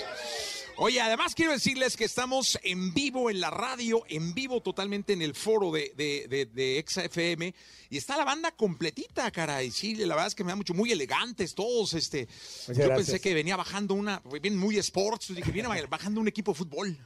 [0.78, 5.22] Oye, además quiero decirles que estamos en vivo en la radio, en vivo totalmente en
[5.22, 7.54] el foro de, de, de, de Exa FM.
[7.90, 9.72] Y está la banda completita, caray.
[9.72, 11.94] Sí, la verdad es que me da mucho, muy elegantes todos.
[11.94, 12.28] Este,
[12.68, 16.58] yo pensé que venía bajando una, bien muy sports, dije, viene bajando un equipo de
[16.58, 16.98] fútbol.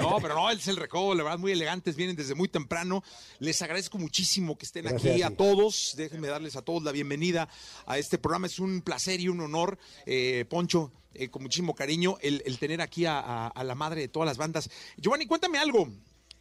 [0.00, 3.04] No, pero no, es el recodo, la verdad, muy elegantes, vienen desde muy temprano.
[3.38, 5.94] Les agradezco muchísimo que estén aquí a todos.
[5.96, 7.48] Déjenme darles a todos la bienvenida
[7.86, 8.48] a este programa.
[8.48, 10.92] Es un placer y un honor, eh, Poncho.
[11.18, 14.26] Eh, con muchísimo cariño el, el tener aquí a, a- a la madre de todas
[14.26, 14.68] las bandas.
[14.96, 15.88] Giovanni, cuéntame algo.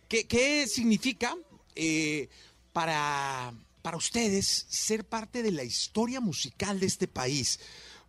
[0.07, 1.36] ¿Qué, qué significa
[1.76, 2.30] eh,
[2.73, 7.59] para, para ustedes ser parte de la historia musical de este país?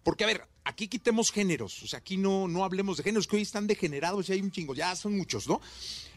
[0.02, 3.36] Porque, a ver, aquí quitemos géneros, o sea, aquí no, no hablemos de géneros, que
[3.36, 5.60] hoy están degenerados y hay un chingo, ya son muchos, ¿no?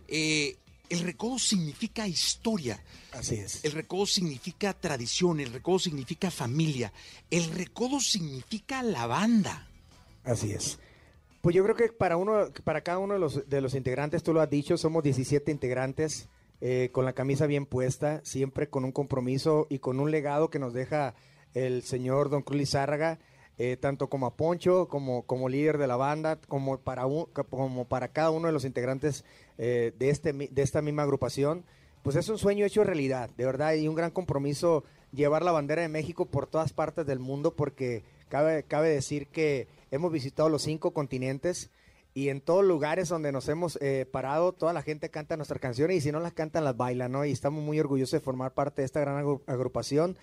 [0.08, 0.58] Eh,
[0.90, 2.84] el recodo significa historia.
[3.12, 3.64] Así es.
[3.64, 6.92] El recodo significa tradición, el recodo significa familia,
[7.30, 9.69] el recodo significa la banda.
[10.24, 10.80] Así es.
[11.42, 14.34] Pues yo creo que para uno, para cada uno de los, de los integrantes, tú
[14.34, 16.28] lo has dicho, somos 17 integrantes
[16.62, 20.60] eh, con la camisa bien puesta, siempre con un compromiso y con un legado que
[20.60, 21.14] nos deja
[21.54, 23.20] el señor Don Cruz Lizárraga,
[23.58, 27.86] eh, tanto como a Poncho, como, como líder de la banda, como para, un- como
[27.86, 29.24] para cada uno de los integrantes
[29.58, 31.64] eh, de, este, de esta misma agrupación.
[32.04, 35.82] Pues es un sueño hecho realidad, de verdad, y un gran compromiso llevar la bandera
[35.82, 40.64] de México por todas partes del mundo, porque cabe, cabe decir que hemos visitado los
[40.64, 41.70] cinco continentes
[42.14, 45.98] y en todos lugares donde nos hemos eh, parado, toda la gente canta nuestras canciones
[45.98, 47.24] y si no las cantan, las bailan, ¿no?
[47.26, 50.18] Y estamos muy orgullosos de formar parte de esta gran agru- agrupación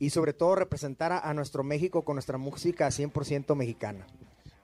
[0.00, 4.06] y sobre todo representar a, a nuestro México con nuestra música 100% mexicana.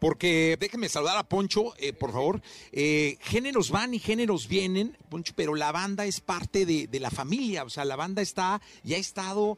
[0.01, 2.43] Porque déjenme saludar a Poncho, eh, por favor.
[2.73, 7.11] Eh, géneros van y géneros vienen, Poncho, pero la banda es parte de, de la
[7.11, 7.65] familia.
[7.65, 9.57] O sea, la banda está y ha estado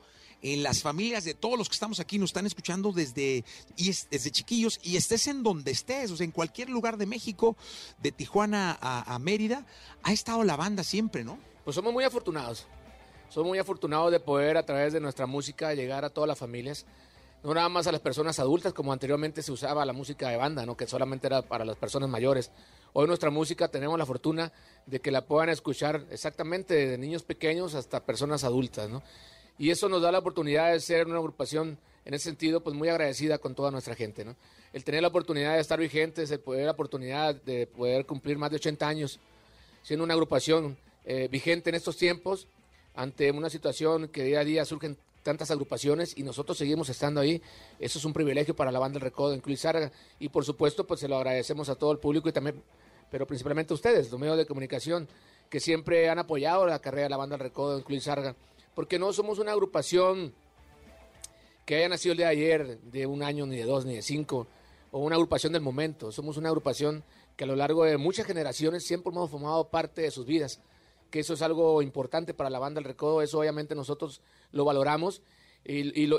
[0.53, 3.45] en las familias de todos los que estamos aquí, nos están escuchando desde,
[3.77, 7.07] y es- desde chiquillos y estés en donde estés, o sea, en cualquier lugar de
[7.07, 7.57] México,
[8.03, 9.65] de Tijuana a, a Mérida,
[10.03, 11.39] ha estado la banda siempre, ¿no?
[11.65, 12.67] Pues somos muy afortunados.
[13.29, 16.87] Somos muy afortunados de poder a través de nuestra música llegar a todas las familias.
[17.43, 20.65] No nada más a las personas adultas como anteriormente se usaba la música de banda,
[20.65, 20.77] ¿no?
[20.77, 22.51] que solamente era para las personas mayores.
[22.93, 24.53] Hoy nuestra música tenemos la fortuna
[24.87, 28.89] de que la puedan escuchar exactamente de niños pequeños hasta personas adultas.
[28.91, 29.03] ¿no?
[29.59, 32.89] Y eso nos da la oportunidad de ser una agrupación en ese sentido pues muy
[32.89, 34.25] agradecida con toda nuestra gente.
[34.25, 34.37] ¿no?
[34.73, 38.51] El tener la oportunidad de estar vigentes, el poder la oportunidad de poder cumplir más
[38.51, 39.19] de 80 años
[39.83, 42.49] siendo una agrupación eh, vigente en estos tiempos,
[42.97, 47.41] ante una situación que día a día surgen tantas agrupaciones y nosotros seguimos estando ahí.
[47.79, 51.01] Eso es un privilegio para la banda del Recodo en Cluizarga y por supuesto pues
[51.01, 52.61] se lo agradecemos a todo el público y también,
[53.11, 55.09] pero principalmente a ustedes, los medios de comunicación,
[55.49, 58.35] que siempre han apoyado la carrera de la banda del Recodo en Cluizarga,
[58.77, 60.35] porque no somos una agrupación
[61.65, 64.03] que haya nacido el día de ayer, de un año, ni de dos, ni de
[64.03, 64.47] cinco,
[64.91, 66.13] o una agrupación del momento.
[66.13, 67.03] Somos una agrupación
[67.37, 70.61] que a lo largo de muchas generaciones siempre hemos formado parte de sus vidas,
[71.11, 74.21] que eso es algo importante para la banda del Recodo, eso obviamente nosotros
[74.53, 75.23] lo valoramos
[75.65, 76.19] y, lo,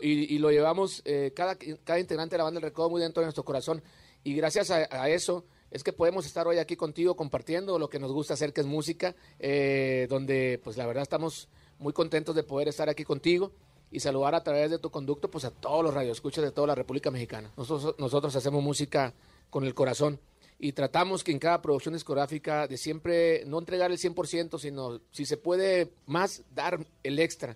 [0.50, 3.84] llevamos eh, cada, cada integrante de la banda del Recodo muy dentro de nuestro corazón.
[4.24, 8.00] Y gracias a, a eso es que podemos estar hoy aquí contigo compartiendo lo que
[8.00, 11.50] nos gusta hacer, que es música, eh, donde pues la verdad estamos
[11.80, 13.52] muy contentos de poder estar aquí contigo
[13.92, 16.76] y saludar a través de tu conducto pues a todos los radioescuchas de toda la
[16.76, 17.52] República Mexicana.
[17.58, 19.14] Nosotros, nosotros hacemos música
[19.50, 20.20] con el corazón
[20.60, 25.26] y tratamos que en cada producción discográfica de siempre no entregar el 100%, sino si
[25.26, 27.56] se puede más, dar el extra.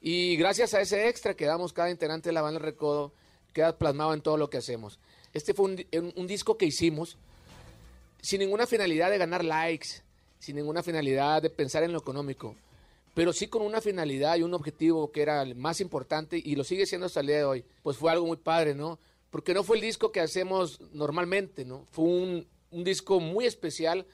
[0.00, 3.12] Y gracias a ese extra que damos cada integrante de la banda Recodo,
[3.52, 4.98] queda plasmado en todo lo que hacemos.
[5.32, 7.16] Este fue un, un- un disco que hicimos
[8.20, 9.88] sin ninguna finalidad de ganar likes,
[10.38, 12.54] sin ninguna finalidad de pensar en lo económico,
[13.14, 16.64] pero sí con una finalidad y un objetivo que era el más importante y lo
[16.64, 17.64] sigue siendo hasta el día de hoy.
[17.82, 18.98] Pues fue algo muy padre, ¿no?
[19.30, 21.86] Porque no fue el disco que hacemos normalmente, ¿no?
[21.90, 24.06] Fue un, disco muy especial,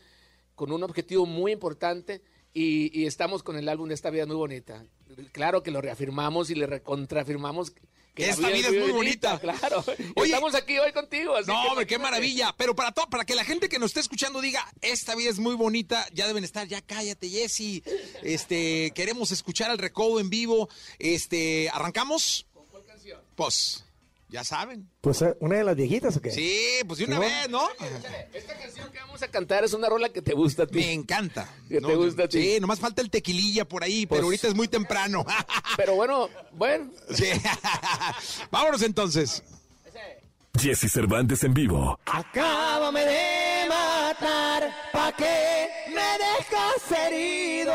[0.57, 2.23] con un objetivo muy importante
[2.53, 4.85] y, estamos con el álbum de Esta Vida Muy Bonita.
[5.31, 7.73] Claro que lo reafirmamos y le recontrafirmamos
[8.19, 9.39] que Esta vida es muy bonita.
[9.39, 9.85] Claro.
[10.17, 11.37] Oye, estamos aquí hoy contigo.
[11.37, 12.53] así No, que hombre, qué maravilla.
[12.59, 15.39] Pero para todo, para que la gente que nos esté escuchando diga, esta vida es
[15.39, 17.83] muy bonita, ya deben estar, ya cállate, Jessy.
[18.23, 20.69] Este, queremos escuchar el recodo en vivo.
[20.99, 22.47] Este, ¿arrancamos?
[22.53, 23.21] ¿Con cuál canción?
[23.37, 23.85] Pues,
[24.29, 24.91] ya saben.
[25.01, 26.31] Pues eh, una de las viejitas o qué?
[26.31, 27.21] Sí, pues de una ¿No?
[27.23, 27.69] vez, ¿no?
[28.33, 30.79] Esta canción que vamos a cantar es una rola que te gusta a ti.
[30.79, 31.49] Me encanta.
[31.69, 32.43] Que No, te gusta a ti.
[32.43, 35.25] Sí, nomás falta el tequililla por ahí, pero Pues- ahorita es muy temprano.
[35.77, 36.91] Pero bueno, bueno.
[37.15, 37.27] Sí.
[38.51, 39.43] Vámonos entonces.
[40.61, 42.01] Jesse Cervantes en vivo.
[42.07, 47.73] Acábame de matar, pa' que me dejas herido.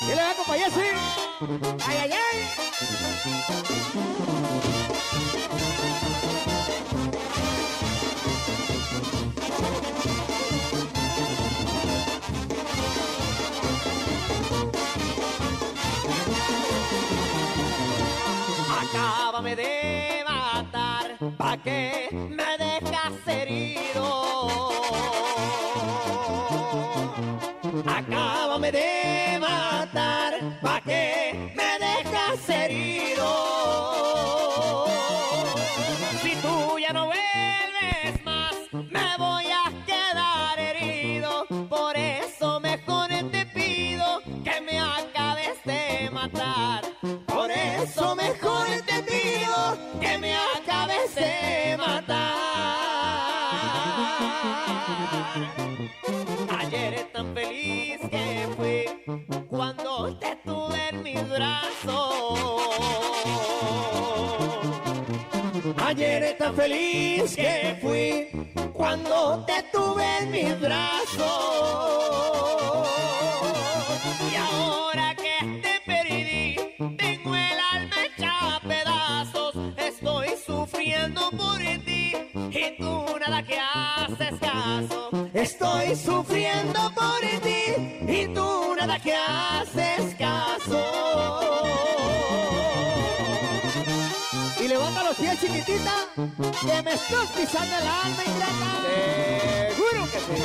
[0.00, 0.34] ¿Qué le va?
[0.70, 0.80] Sí.
[1.86, 2.25] Ay, ay, ay.
[2.76, 2.92] Acábame
[19.56, 22.10] de matar, pa' que
[66.56, 68.28] feliz que fui
[68.72, 71.28] cuando te tuve en mis brazos.
[74.32, 76.56] Y ahora que te perdí,
[76.96, 79.54] tengo el alma hecha a pedazos.
[79.76, 82.12] Estoy sufriendo por ti
[82.50, 85.10] y tú nada que haces caso.
[85.34, 87.62] Estoy sufriendo por ti
[88.08, 90.82] y tú nada que haces caso.
[94.58, 96.05] Y levanta los pies, chiquitita,
[96.60, 98.70] que me estás pisando el alma ingrata.
[99.74, 100.42] Seguro que sí.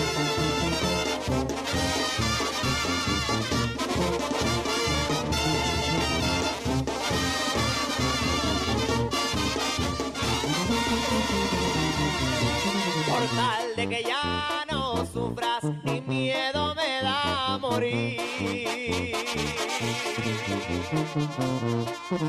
[13.07, 18.21] Por tal de que ya no sufras, ni miedo me da morir.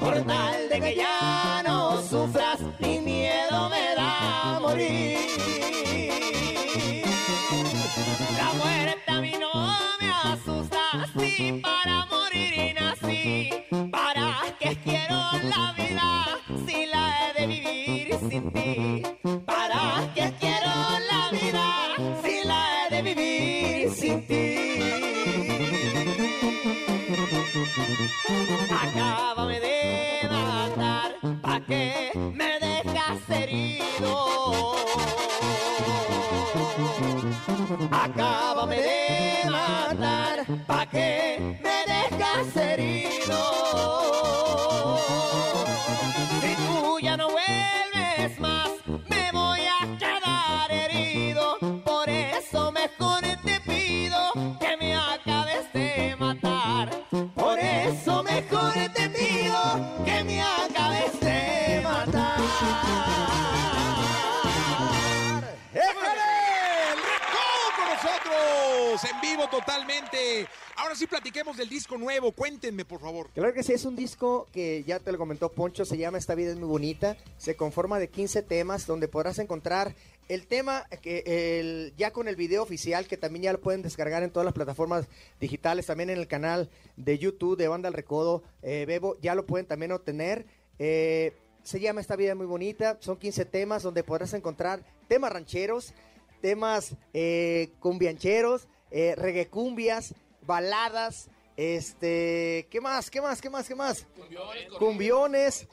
[0.00, 2.51] Por tal de que ya no sufras,
[4.72, 5.18] morir.
[8.36, 9.01] La muerte
[71.42, 72.32] platiquemos del disco nuevo.
[72.32, 73.28] Cuéntenme, por favor.
[73.34, 76.34] Claro que sí, es un disco que ya te lo comentó Poncho, se llama Esta
[76.34, 79.94] vida es muy bonita, se conforma de 15 temas donde podrás encontrar
[80.28, 84.22] el tema que el, ya con el video oficial que también ya lo pueden descargar
[84.22, 85.08] en todas las plataformas
[85.40, 89.44] digitales, también en el canal de YouTube de Banda El Recodo, eh, Bebo, ya lo
[89.44, 90.46] pueden también obtener.
[90.78, 91.32] Eh,
[91.64, 92.98] se llama Esta vida es muy bonita.
[93.00, 95.92] Son 15 temas donde podrás encontrar temas rancheros,
[96.40, 100.14] temas eh, cumbiancheros, eh, reggaecumbias,
[100.46, 103.10] baladas, este, ¿qué más?
[103.10, 103.40] ¿Qué más?
[103.40, 103.68] ¿Qué más?
[103.68, 104.06] ¿Qué más?
[104.78, 105.68] Cumbiones,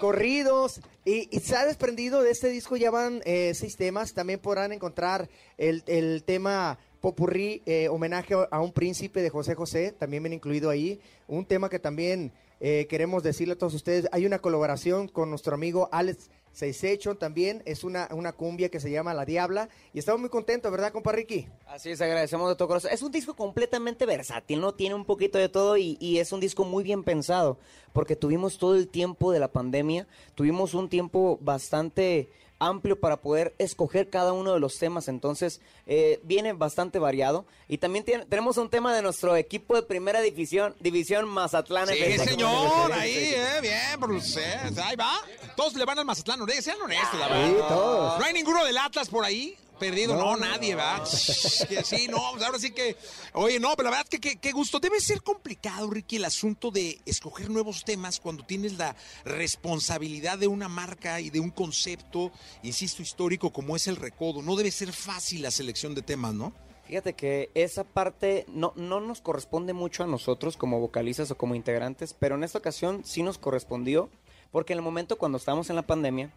[0.00, 0.80] corridos.
[1.04, 4.14] Y, y se ha desprendido de este disco, ya van eh, seis temas.
[4.14, 9.92] También podrán encontrar el, el tema Popurrí, eh, homenaje a un príncipe de José José,
[9.92, 11.00] también viene incluido ahí.
[11.28, 15.54] Un tema que también eh, queremos decirle a todos ustedes, hay una colaboración con nuestro
[15.54, 20.22] amigo Alex Seisecho también, es una, una cumbia que se llama La Diabla, y estamos
[20.22, 21.46] muy contentos, ¿verdad, compa Ricky?
[21.66, 22.92] Así es, agradecemos de todo corazón.
[22.94, 24.72] Es un disco completamente versátil, ¿no?
[24.72, 27.58] Tiene un poquito de todo y, y es un disco muy bien pensado,
[27.92, 33.54] porque tuvimos todo el tiempo de la pandemia, tuvimos un tiempo bastante amplio para poder
[33.58, 37.44] escoger cada uno de los temas, entonces eh, viene bastante variado.
[37.68, 41.88] Y también tiene- tenemos un tema de nuestro equipo de primera división, división Mazatlán.
[41.88, 44.00] Sí, señor, ahí, eh, bien,
[44.36, 45.12] eh, ahí va.
[45.56, 47.48] Todos le van al Mazatlán, sean honestos, la verdad.
[47.48, 48.18] Sí, todos.
[48.18, 51.02] No hay ninguno del Atlas por ahí perdido, no, No, no, nadie, ¿va?
[51.68, 52.96] Que sí, no, pues ahora sí que,
[53.34, 54.78] oye, no, pero la verdad es que qué- qué gusto.
[54.80, 60.46] Debe ser complicado, Ricky, el asunto de escoger nuevos temas cuando tienes la responsabilidad de
[60.48, 62.30] una marca y de un concepto,
[62.62, 64.42] insisto, histórico como es el recodo.
[64.42, 66.52] No debe ser fácil la selección de temas, ¿no?
[66.86, 71.54] Fíjate que esa parte no, no nos corresponde mucho a nosotros como vocalistas o como
[71.56, 74.08] integrantes, pero en esta ocasión sí nos correspondió,
[74.52, 76.30] porque en el momento cuando estábamos en la pandemia,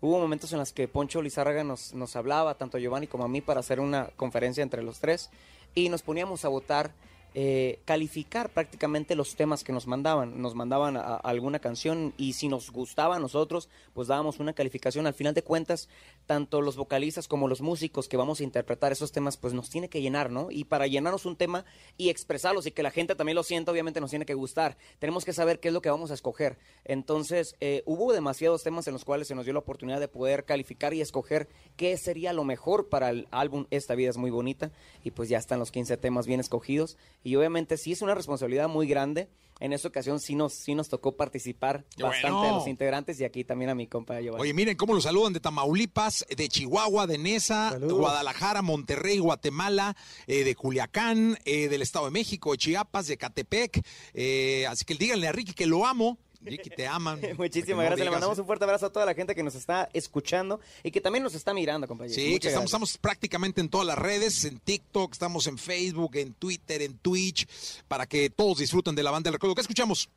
[0.00, 3.28] hubo momentos en los que Poncho Lizárraga nos, nos hablaba, tanto a Giovanni como a
[3.28, 5.30] mí, para hacer una conferencia entre los tres,
[5.74, 6.92] y nos poníamos a votar,
[7.38, 10.40] eh, calificar prácticamente los temas que nos mandaban.
[10.40, 15.06] Nos mandaban a- alguna canción y si nos gustaba a nosotros, pues dábamos una calificación.
[15.06, 15.90] Al final de cuentas,
[16.24, 19.90] tanto los vocalistas como los músicos que vamos a interpretar esos temas, pues nos tiene
[19.90, 20.50] que llenar, ¿no?
[20.50, 21.66] Y para llenarnos un tema
[21.98, 24.78] y expresarlos y que la gente también lo sienta, obviamente nos tiene que gustar.
[24.98, 26.56] Tenemos que saber qué es lo que vamos a escoger.
[26.86, 30.46] Entonces, eh, hubo demasiados temas en los cuales se nos dio la oportunidad de poder
[30.46, 34.70] calificar y escoger qué sería lo mejor para el álbum Esta vida es muy bonita.
[35.04, 36.96] Y pues ya están los 15 temas bien escogidos.
[37.26, 39.28] Y obviamente sí es una responsabilidad muy grande.
[39.58, 42.54] En esta ocasión sí nos, sí nos tocó participar bastante bueno.
[42.54, 44.42] a los integrantes y aquí también a mi compa Giovanni.
[44.42, 47.98] Oye, miren cómo lo saludan de Tamaulipas, de Chihuahua, de Nesa, Saludos.
[47.98, 49.96] Guadalajara, Monterrey, Guatemala,
[50.28, 53.84] eh, de Culiacán, eh, del Estado de México, de Chiapas, de Catepec.
[54.14, 56.18] Eh, así que díganle a Ricky que lo amo.
[56.46, 57.20] Ricky, te aman.
[57.36, 58.04] Muchísimas no gracias.
[58.04, 61.00] Le mandamos un fuerte abrazo a toda la gente que nos está escuchando y que
[61.00, 62.14] también nos está mirando, compañeros.
[62.16, 66.32] Sí, Muchas que estamos, prácticamente en todas las redes, en TikTok, estamos en Facebook, en
[66.34, 67.46] Twitter, en Twitch,
[67.88, 69.54] para que todos disfruten de la banda del recuerdo.
[69.54, 70.08] ¿Qué escuchamos?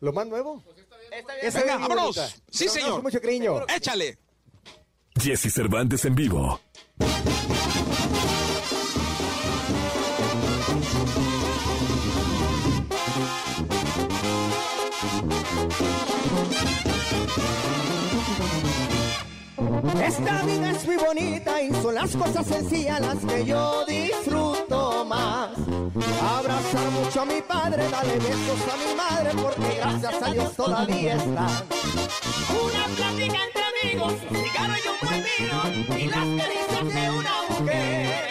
[0.00, 0.62] ¿Lo más nuevo?
[1.42, 2.16] Esa Venga, es muy vámonos.
[2.16, 2.28] bonita.
[2.50, 3.02] Sí, Pero señor.
[3.02, 3.66] mucho cariño.
[3.74, 4.18] Échale.
[5.20, 6.60] Jesse Cervantes en vivo.
[19.78, 25.50] Esta vida es muy bonita y son las cosas sencillas las que yo disfruto más.
[26.36, 31.14] Abrazar mucho a mi padre, darle besos a mi madre, porque gracias a Dios todavía
[31.14, 31.62] están.
[32.64, 37.34] Una plática entre amigos, un cigarro y un buen vino y las caricias de una
[37.48, 38.30] mujer.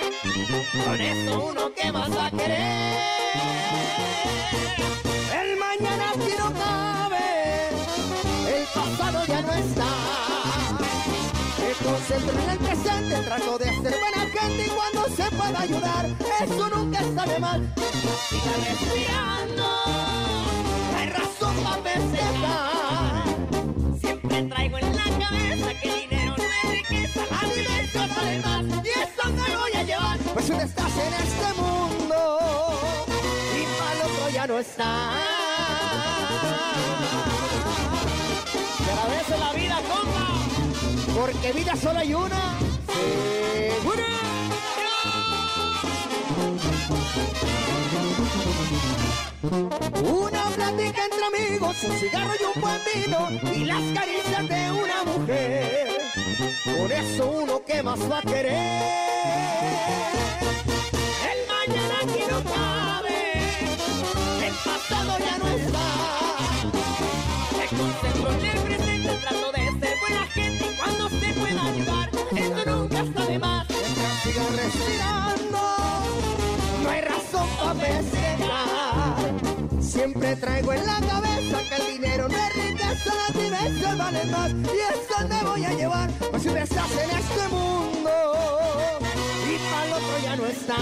[0.86, 3.16] Con eso uno que más a querer.
[17.26, 17.74] De mal.
[18.30, 19.65] Siga respirando,
[20.95, 23.24] hay razón para festejar.
[23.99, 27.22] siempre traigo en la cabeza que el dinero no es riqueza.
[27.32, 30.18] A mi mente sale más y eso me voy a llevar.
[30.20, 32.39] Pues tú estás en este mundo
[33.55, 35.11] y para el otro ya no está.
[38.86, 41.20] Que a veces la vida, compa.
[41.20, 42.59] Porque vida solo hay una.
[42.86, 43.37] Segura.
[49.50, 55.04] Una plática entre amigos, un cigarro y un buen vino y las caricias de una
[55.06, 56.02] mujer.
[56.66, 58.58] Por eso uno que más va a querer.
[61.32, 63.20] El mañana aquí no cabe.
[64.45, 65.88] El pasado ya no está.
[67.58, 72.10] Me concentro en el presente, trato de ser buena gente y cuando se pueda ayudar,
[72.36, 73.68] esto nunca está de más.
[73.70, 75.60] Mientras siga respirando,
[76.84, 78.77] no hay razón para festejar.
[80.08, 84.51] Siempre traigo en la cabeza que el dinero no es riqueza, las vivencias valen más
[84.51, 86.10] y es donde voy a llevar.
[86.32, 88.10] Pues si estás en este mundo
[89.51, 90.78] y para el otro ya no está.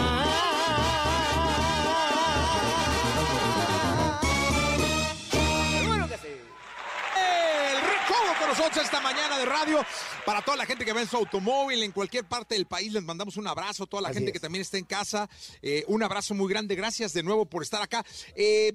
[7.18, 8.86] El recodo con nosotros.
[8.86, 9.86] Esta mañana de radio.
[10.26, 13.04] Para toda la gente que va en su automóvil, en cualquier parte del país, les
[13.04, 13.86] mandamos un abrazo.
[13.88, 14.34] Toda la Así gente es.
[14.34, 15.30] que también está en casa,
[15.62, 16.76] eh, un abrazo muy grande.
[16.76, 18.04] Gracias de nuevo por estar acá.
[18.36, 18.74] Eh,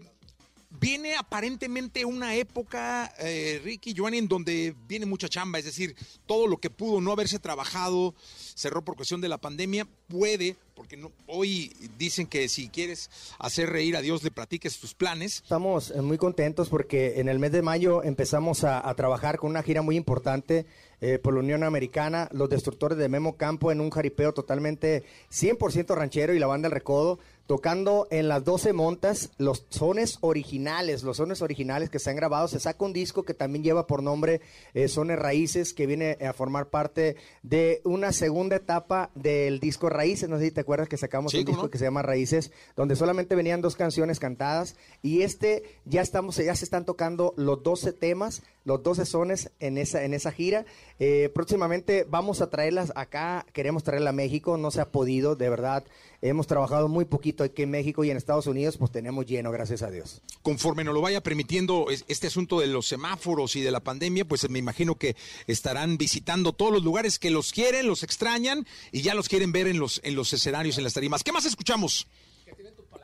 [0.71, 5.97] Viene aparentemente una época, eh, Ricky, Joanny, en donde viene mucha chamba, es decir,
[6.27, 8.15] todo lo que pudo no haberse trabajado,
[8.55, 13.69] cerró por cuestión de la pandemia, puede, porque no, hoy dicen que si quieres hacer
[13.69, 15.43] reír a Dios, le platiques tus planes.
[15.43, 19.63] Estamos eh, muy contentos porque en el mes de mayo empezamos a, trabajar con una
[19.63, 20.67] gira muy importante
[21.01, 25.95] eh, por la Unión Americana, los destructores de Memo Campo en un jaripeo totalmente 100%
[25.95, 27.19] ranchero y la banda El Recodo,
[27.51, 32.47] tocando en las 12 montas los sones originales, los sones originales que se han grabado.
[32.47, 34.41] Se saca un disco que también lleva por nombre
[34.73, 40.29] eh, Sones Raíces, que viene a formar parte de una segunda etapa del disco Raíces.
[40.29, 41.71] No sé si te acuerdas que sacamos Sí, un ¿cómo disco no?
[41.73, 46.55] que se llama Raíces, donde solamente venían dos canciones cantadas y este ya estamos, ya
[46.55, 50.65] se están tocando los 12 temas, los 12 sones en esa, en esa gira.
[50.99, 55.49] Eh, próximamente vamos a traerlas acá, queremos traerla a México, no se ha podido, de
[55.49, 55.85] verdad.
[56.23, 59.83] Hemos trabajado muy poquito aquí en México y en Estados Unidos, pues tenemos lleno, gracias
[59.83, 60.21] a Dios.
[60.43, 64.27] Conforme nos lo vaya permitiendo es- este asunto de los semáforos y de la pandemia,
[64.27, 69.01] pues me imagino que estarán visitando todos los lugares que los quieren, los extrañan y
[69.01, 71.25] ya los quieren ver en los, en los escenarios, en las tarimas.
[71.25, 72.07] ¿Qué más escuchamos?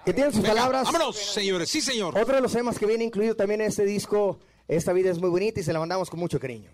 [0.04, 0.84] Que tienen sus Venga, palabras.
[0.84, 1.68] Vámonos, señores.
[1.68, 2.16] Sí, señor.
[2.16, 4.38] Otro de los temas que viene incluido también en este disco,
[4.69, 6.71] Esta vida es muy bonita y se la mandamos con mucho cariño.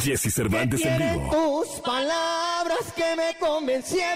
[0.00, 1.30] Jesse Cervantes en vivo.
[1.30, 4.14] tus palabras que me Hasta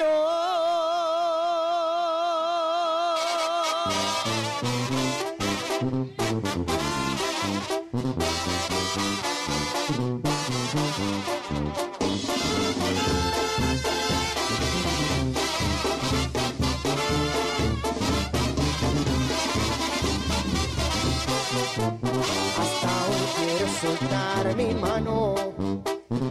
[24.56, 25.34] mi mano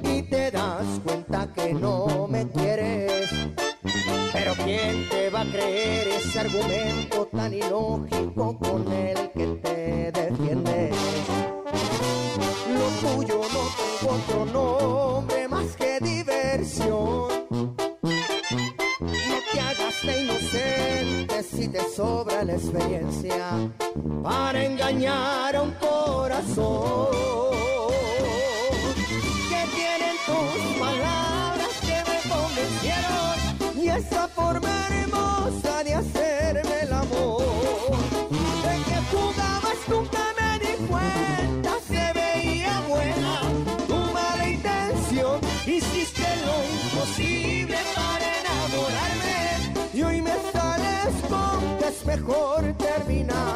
[0.03, 3.29] y te das cuenta que no me quieres.
[4.33, 10.11] Pero ¿quién te va a creer ese argumento tan ilógico con el que te
[21.67, 23.69] si te sobra la experiencia
[24.23, 27.09] para engañar a un corazón.
[29.49, 35.16] Que tienen tus palabras que me convencieron y esa forma hermosa
[52.17, 53.55] mejor terminar.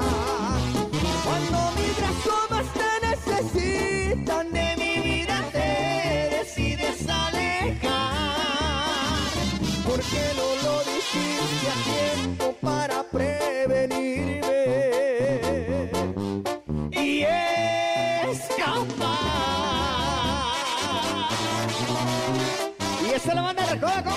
[1.26, 8.12] Cuando mis brazos te necesitan de mi vida te decides alejar.
[9.88, 14.62] Porque no lo dijiste a tiempo para prevenirme
[16.92, 17.24] y
[18.32, 18.62] escapar.
[23.04, 24.16] Y esa es la banda de compa,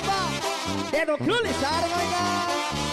[0.93, 2.44] de Don Cruz Lizardo,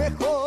[0.00, 0.39] mejor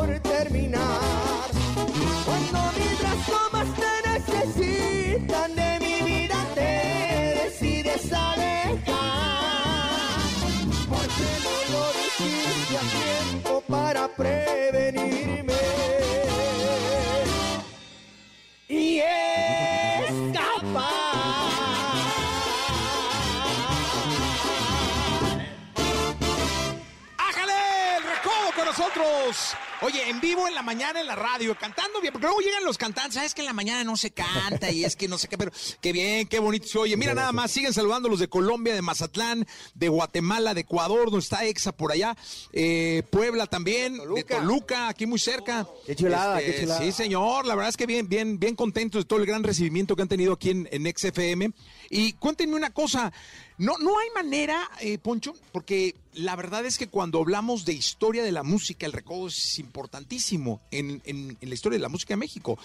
[29.93, 32.79] Oye, en vivo en la mañana en la radio, cantando bien, porque luego llegan los
[32.79, 35.37] cantantes, sabes que en la mañana no se canta y es que no sé qué,
[35.37, 36.97] pero qué bien, qué bonito se oye.
[36.97, 41.19] Mira nada más, siguen saludando los de Colombia, de Mazatlán, de Guatemala, de Ecuador, donde
[41.19, 42.17] está Exa por allá,
[42.53, 45.59] eh, Puebla también, de Toluca, aquí muy cerca.
[45.81, 46.81] Este, Qué chulada, qué chulada.
[46.81, 49.95] Sí, señor, la verdad es que bien, bien, bien contentos de todo el gran recibimiento
[49.95, 51.51] que han tenido aquí en, en XFM.
[51.91, 53.13] Y cuéntenme una cosa,
[53.59, 58.23] No, no hay manera, eh, Poncho, porque la verdad es que cuando hablamos de historia
[58.23, 62.13] de la música, el recodo es importantísimo en, en- en la historia de la música
[62.13, 62.57] de México.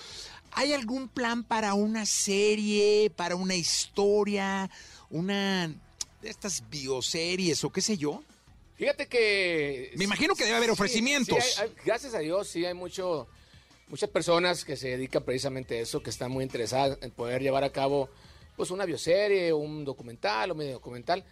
[0.52, 4.70] ¿Hay algún plan para una serie, para una historia,
[5.10, 5.68] una
[6.22, 8.22] de estas bioseries o qué sé yo?
[8.76, 9.92] Fíjate que...
[9.96, 11.36] Me imagino que debe haber ofrecimientos.
[11.44, 13.26] sí, hay- hay- gracias a Dios, sí hay mucho,
[13.88, 17.64] muchas personas que se dedican precisamente a eso, que están muy interesadas en poder llevar
[17.64, 18.08] a cabo
[18.56, 21.24] pues una bioserie, un documental, un medio documental.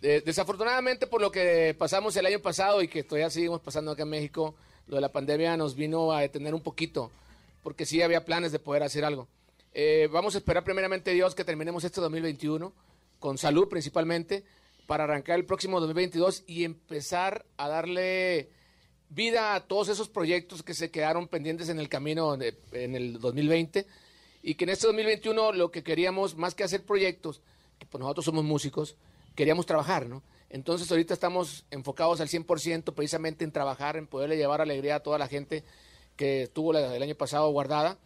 [0.00, 4.02] De- desafortunadamente, por lo que pasamos el año pasado y que todavía seguimos pasando acá
[4.02, 4.54] en México,
[4.86, 7.10] lo de la pandemia nos vino a detener un poquito,
[7.62, 9.26] porque sí había planes de poder hacer algo.
[9.74, 12.72] Eh, vamos a esperar primeramente Dios que terminemos este 2021
[13.18, 14.44] con salud principalmente
[14.86, 18.48] para arrancar el próximo 2022 y empezar a darle
[19.10, 23.86] vida a todos esos proyectos que se quedaron pendientes en el camino en el 2020
[24.42, 27.40] y que en este 2021 lo que queríamos más que hacer proyectos,
[27.78, 28.96] que pues nosotros somos músicos,
[29.36, 30.24] queríamos trabajar, ¿no?
[30.50, 35.18] Entonces ahorita estamos enfocados al 100% precisamente en trabajar, en poderle llevar alegría a toda
[35.18, 35.62] la gente
[36.16, 37.98] que estuvo el año pasado guardada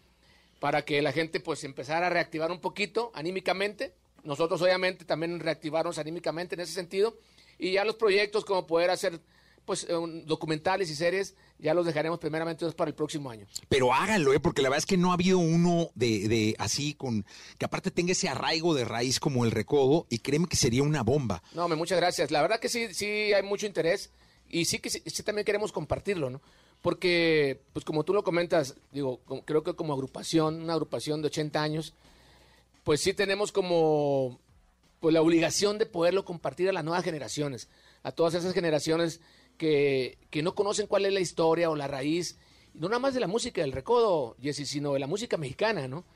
[0.59, 3.95] para que la gente pues empezara a reactivar un poquito anímicamente.
[4.25, 7.17] Nosotros obviamente también reactivarnos anímicamente en ese sentido.
[7.59, 9.21] Y ya los proyectos como poder hacer
[9.65, 9.95] pues eh,
[10.27, 13.47] documentales y series ya los dejaremos primeramente para el próximo año.
[13.69, 14.41] Pero háganlo, ¿eh?
[14.41, 17.25] porque la verdad es que no ha habido uno de, de así, con
[17.59, 21.03] que aparte tenga ese arraigo de raíz como el recodo, y créeme que sería una
[21.03, 21.43] bomba.
[21.55, 22.31] No, me muchas gracias.
[22.31, 24.11] La verdad que sí, sí hay mucho interés
[24.49, 26.41] y sí que sí, sí también queremos compartirlo, ¿no?
[26.83, 31.27] Porque, pues como tú lo comentas, digo, como- creo que como agrupación, una agrupación de
[31.29, 31.93] 80 años,
[32.85, 34.41] pues sí tenemos como
[35.01, 37.69] pues la obligación de poderlo compartir a las nuevas generaciones,
[38.03, 39.21] a todas esas generaciones
[39.61, 42.39] que, que no conocen cuál es la historia o la raíz,
[42.73, 46.07] no nada más de la música del recodo, Jessy, sino de la música mexicana, ¿no?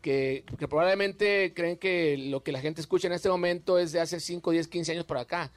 [0.00, 3.98] Que, que probablemente creen que lo que la gente escucha en este momento es de
[3.98, 5.50] hace 5, 10, 15 años por acá,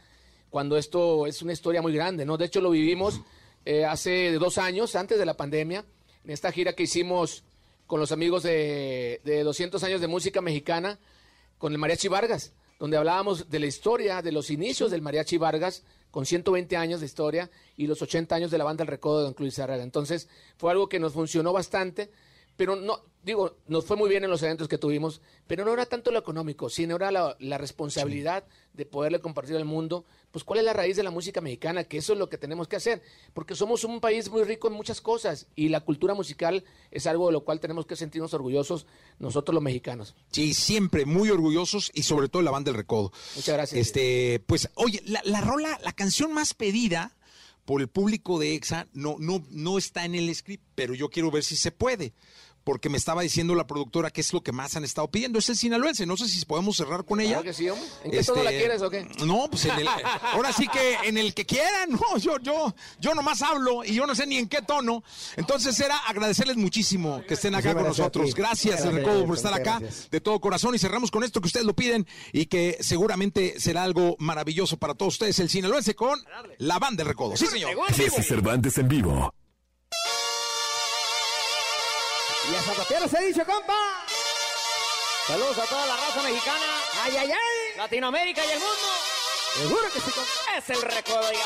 [0.49, 2.35] cuando esto es una historia muy grande, ¿no?
[2.35, 3.21] De hecho lo vivimos
[3.63, 5.85] eh, hace dos años, antes de la pandemia,
[6.23, 7.43] en esta gira que hicimos
[7.85, 10.97] con los amigos de, de 200 años de música mexicana,
[11.59, 15.83] con el Mariachi Vargas, donde hablábamos de la historia, de los inicios del Mariachi Vargas,
[16.15, 19.23] con 120 años de historia y los 80 años de la banda El Recodo de
[19.25, 19.59] Don Luis.
[19.59, 22.09] Entonces, fue algo que nos funcionó bastante,
[22.57, 25.85] pero no, digo, nos fue muy bien en los eventos que tuvimos, pero no era
[25.85, 30.59] tanto lo económico, sino era la, la responsabilidad de poderle compartir al mundo, pues cuál
[30.59, 33.01] es la raíz de la música mexicana, que eso es lo que tenemos que hacer,
[33.33, 37.27] porque somos un país muy rico en muchas cosas y la cultura musical es algo
[37.27, 38.85] de lo cual tenemos que sentirnos orgullosos
[39.17, 40.15] nosotros los mexicanos.
[40.31, 43.11] Sí, siempre muy orgullosos y sobre todo la banda del recodo.
[43.35, 43.81] Muchas gracias.
[43.87, 47.15] Este, pues, oye, la, la rola, la canción más pedida
[47.65, 51.31] por el público de EXA no, no, no está en el script, pero yo quiero
[51.31, 52.13] ver si se puede.
[52.65, 55.39] Porque me estaba diciendo la productora que es lo que más han estado pidiendo.
[55.39, 56.05] Es el sinaloense.
[56.05, 57.35] No sé si podemos cerrar con ella.
[57.35, 57.87] Claro que sí, hombre.
[58.03, 59.07] ¿En qué tono la quieres o qué?
[59.23, 59.87] No, pues en el,
[60.33, 61.91] ahora sí que en el que quieran.
[61.91, 65.03] No, yo, yo, yo nomás hablo y yo no sé ni en qué tono.
[65.37, 68.33] Entonces era agradecerles muchísimo que estén acá Sí, con nosotros.
[68.33, 70.09] Gracias, el Gracias, Recodo, por estar acá gracias.
[70.09, 70.73] de todo corazón.
[70.73, 74.95] Y cerramos con esto que ustedes lo piden y que seguramente será algo maravilloso para
[74.95, 75.39] todos ustedes.
[75.39, 76.19] El sinaloense con
[76.57, 77.37] la banda del Recodo.
[77.37, 77.71] Sí, señor.
[77.93, 79.31] Jesse Cervantes en vivo.
[82.51, 84.05] Y a Zapatero se dice, compa.
[85.27, 86.65] Saludos a toda la raza mexicana.
[87.03, 87.77] Ay, ay, ay.
[87.77, 88.75] Latinoamérica y el mundo.
[89.55, 90.57] Seguro que sí, compa.
[90.57, 91.45] Es el recodo, oiga.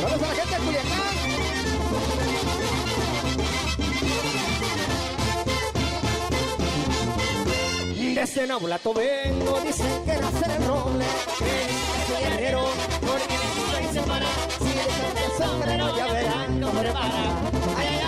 [0.00, 1.10] Saludos a la gente de Culiacán.
[8.14, 11.06] De ese vengo, dicen que nacer en roble.
[11.38, 11.68] Que
[12.06, 12.64] soy guerrero,
[13.90, 14.26] porque me y se para.
[14.58, 14.82] Si le
[15.24, 17.08] el sombrero, ya verán cómo repara.
[17.76, 18.00] Ay, ay,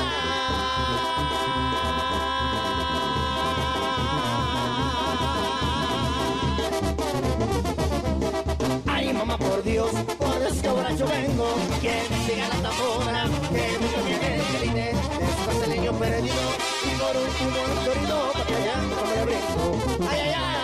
[8.87, 11.55] Ay, mamá, por Dios, por Dios que borracho vengo.
[11.81, 14.93] Quien siga la tambora, que mucho viene el celine.
[15.65, 16.43] El niño perdido,
[16.85, 20.09] y por último el torito, para que allá no me brinco.
[20.11, 20.62] Ay, ay, ay.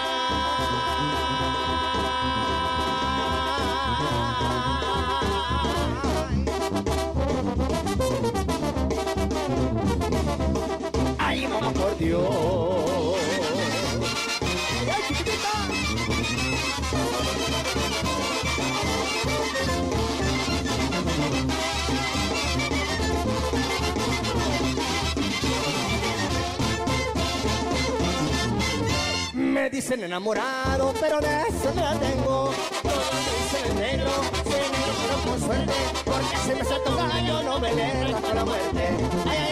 [29.35, 32.55] Me dicen enamorado, pero de eso no la tengo.
[32.83, 33.13] Todos
[33.53, 34.11] me el negro,
[34.45, 35.73] soy negro pero con suerte,
[36.05, 39.48] porque se me salta un gallo, no me le hasta la muerte.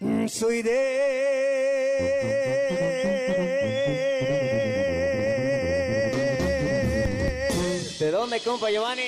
[0.00, 0.70] Mm, Soy de...
[7.98, 9.03] ¿De dónde, compa Giovanni?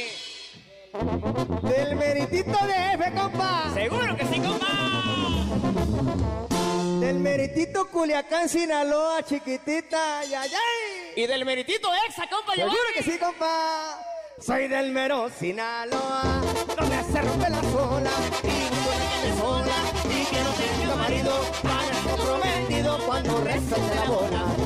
[1.76, 3.70] Del meritito de F, compa.
[3.74, 4.66] Seguro que sí, compa.
[7.00, 11.22] Del meritito Culiacán, Sinaloa, chiquitita, ay, ay, ay.
[11.22, 12.54] Y del meritito exa, compa.
[12.54, 13.98] Seguro que sí, compa.
[14.40, 16.42] Soy del mero Sinaloa,
[16.76, 18.10] donde se rompe la sola
[18.42, 21.32] y sola y que no tenga marido,
[21.62, 24.65] para comprometido cuando resalte la bola.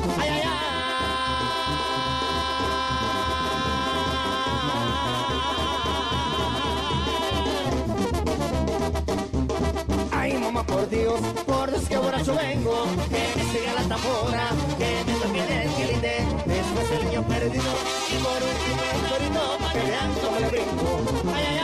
[10.66, 15.41] Por Dios, por Dios que borracho vengo, que me siga la tambora, que me toque
[15.41, 17.73] el quilinde, después el niño perdido,
[18.09, 20.89] y por el torito, pa' que vean cómo le brinco.
[21.35, 21.59] Ay, ay,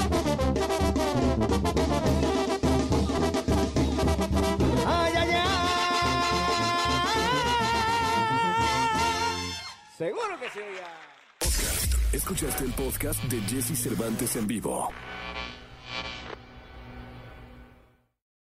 [0.00, 0.13] ay,
[9.96, 12.16] Seguro que sí.
[12.16, 14.88] Escuchaste el podcast de Jesse Cervantes en vivo.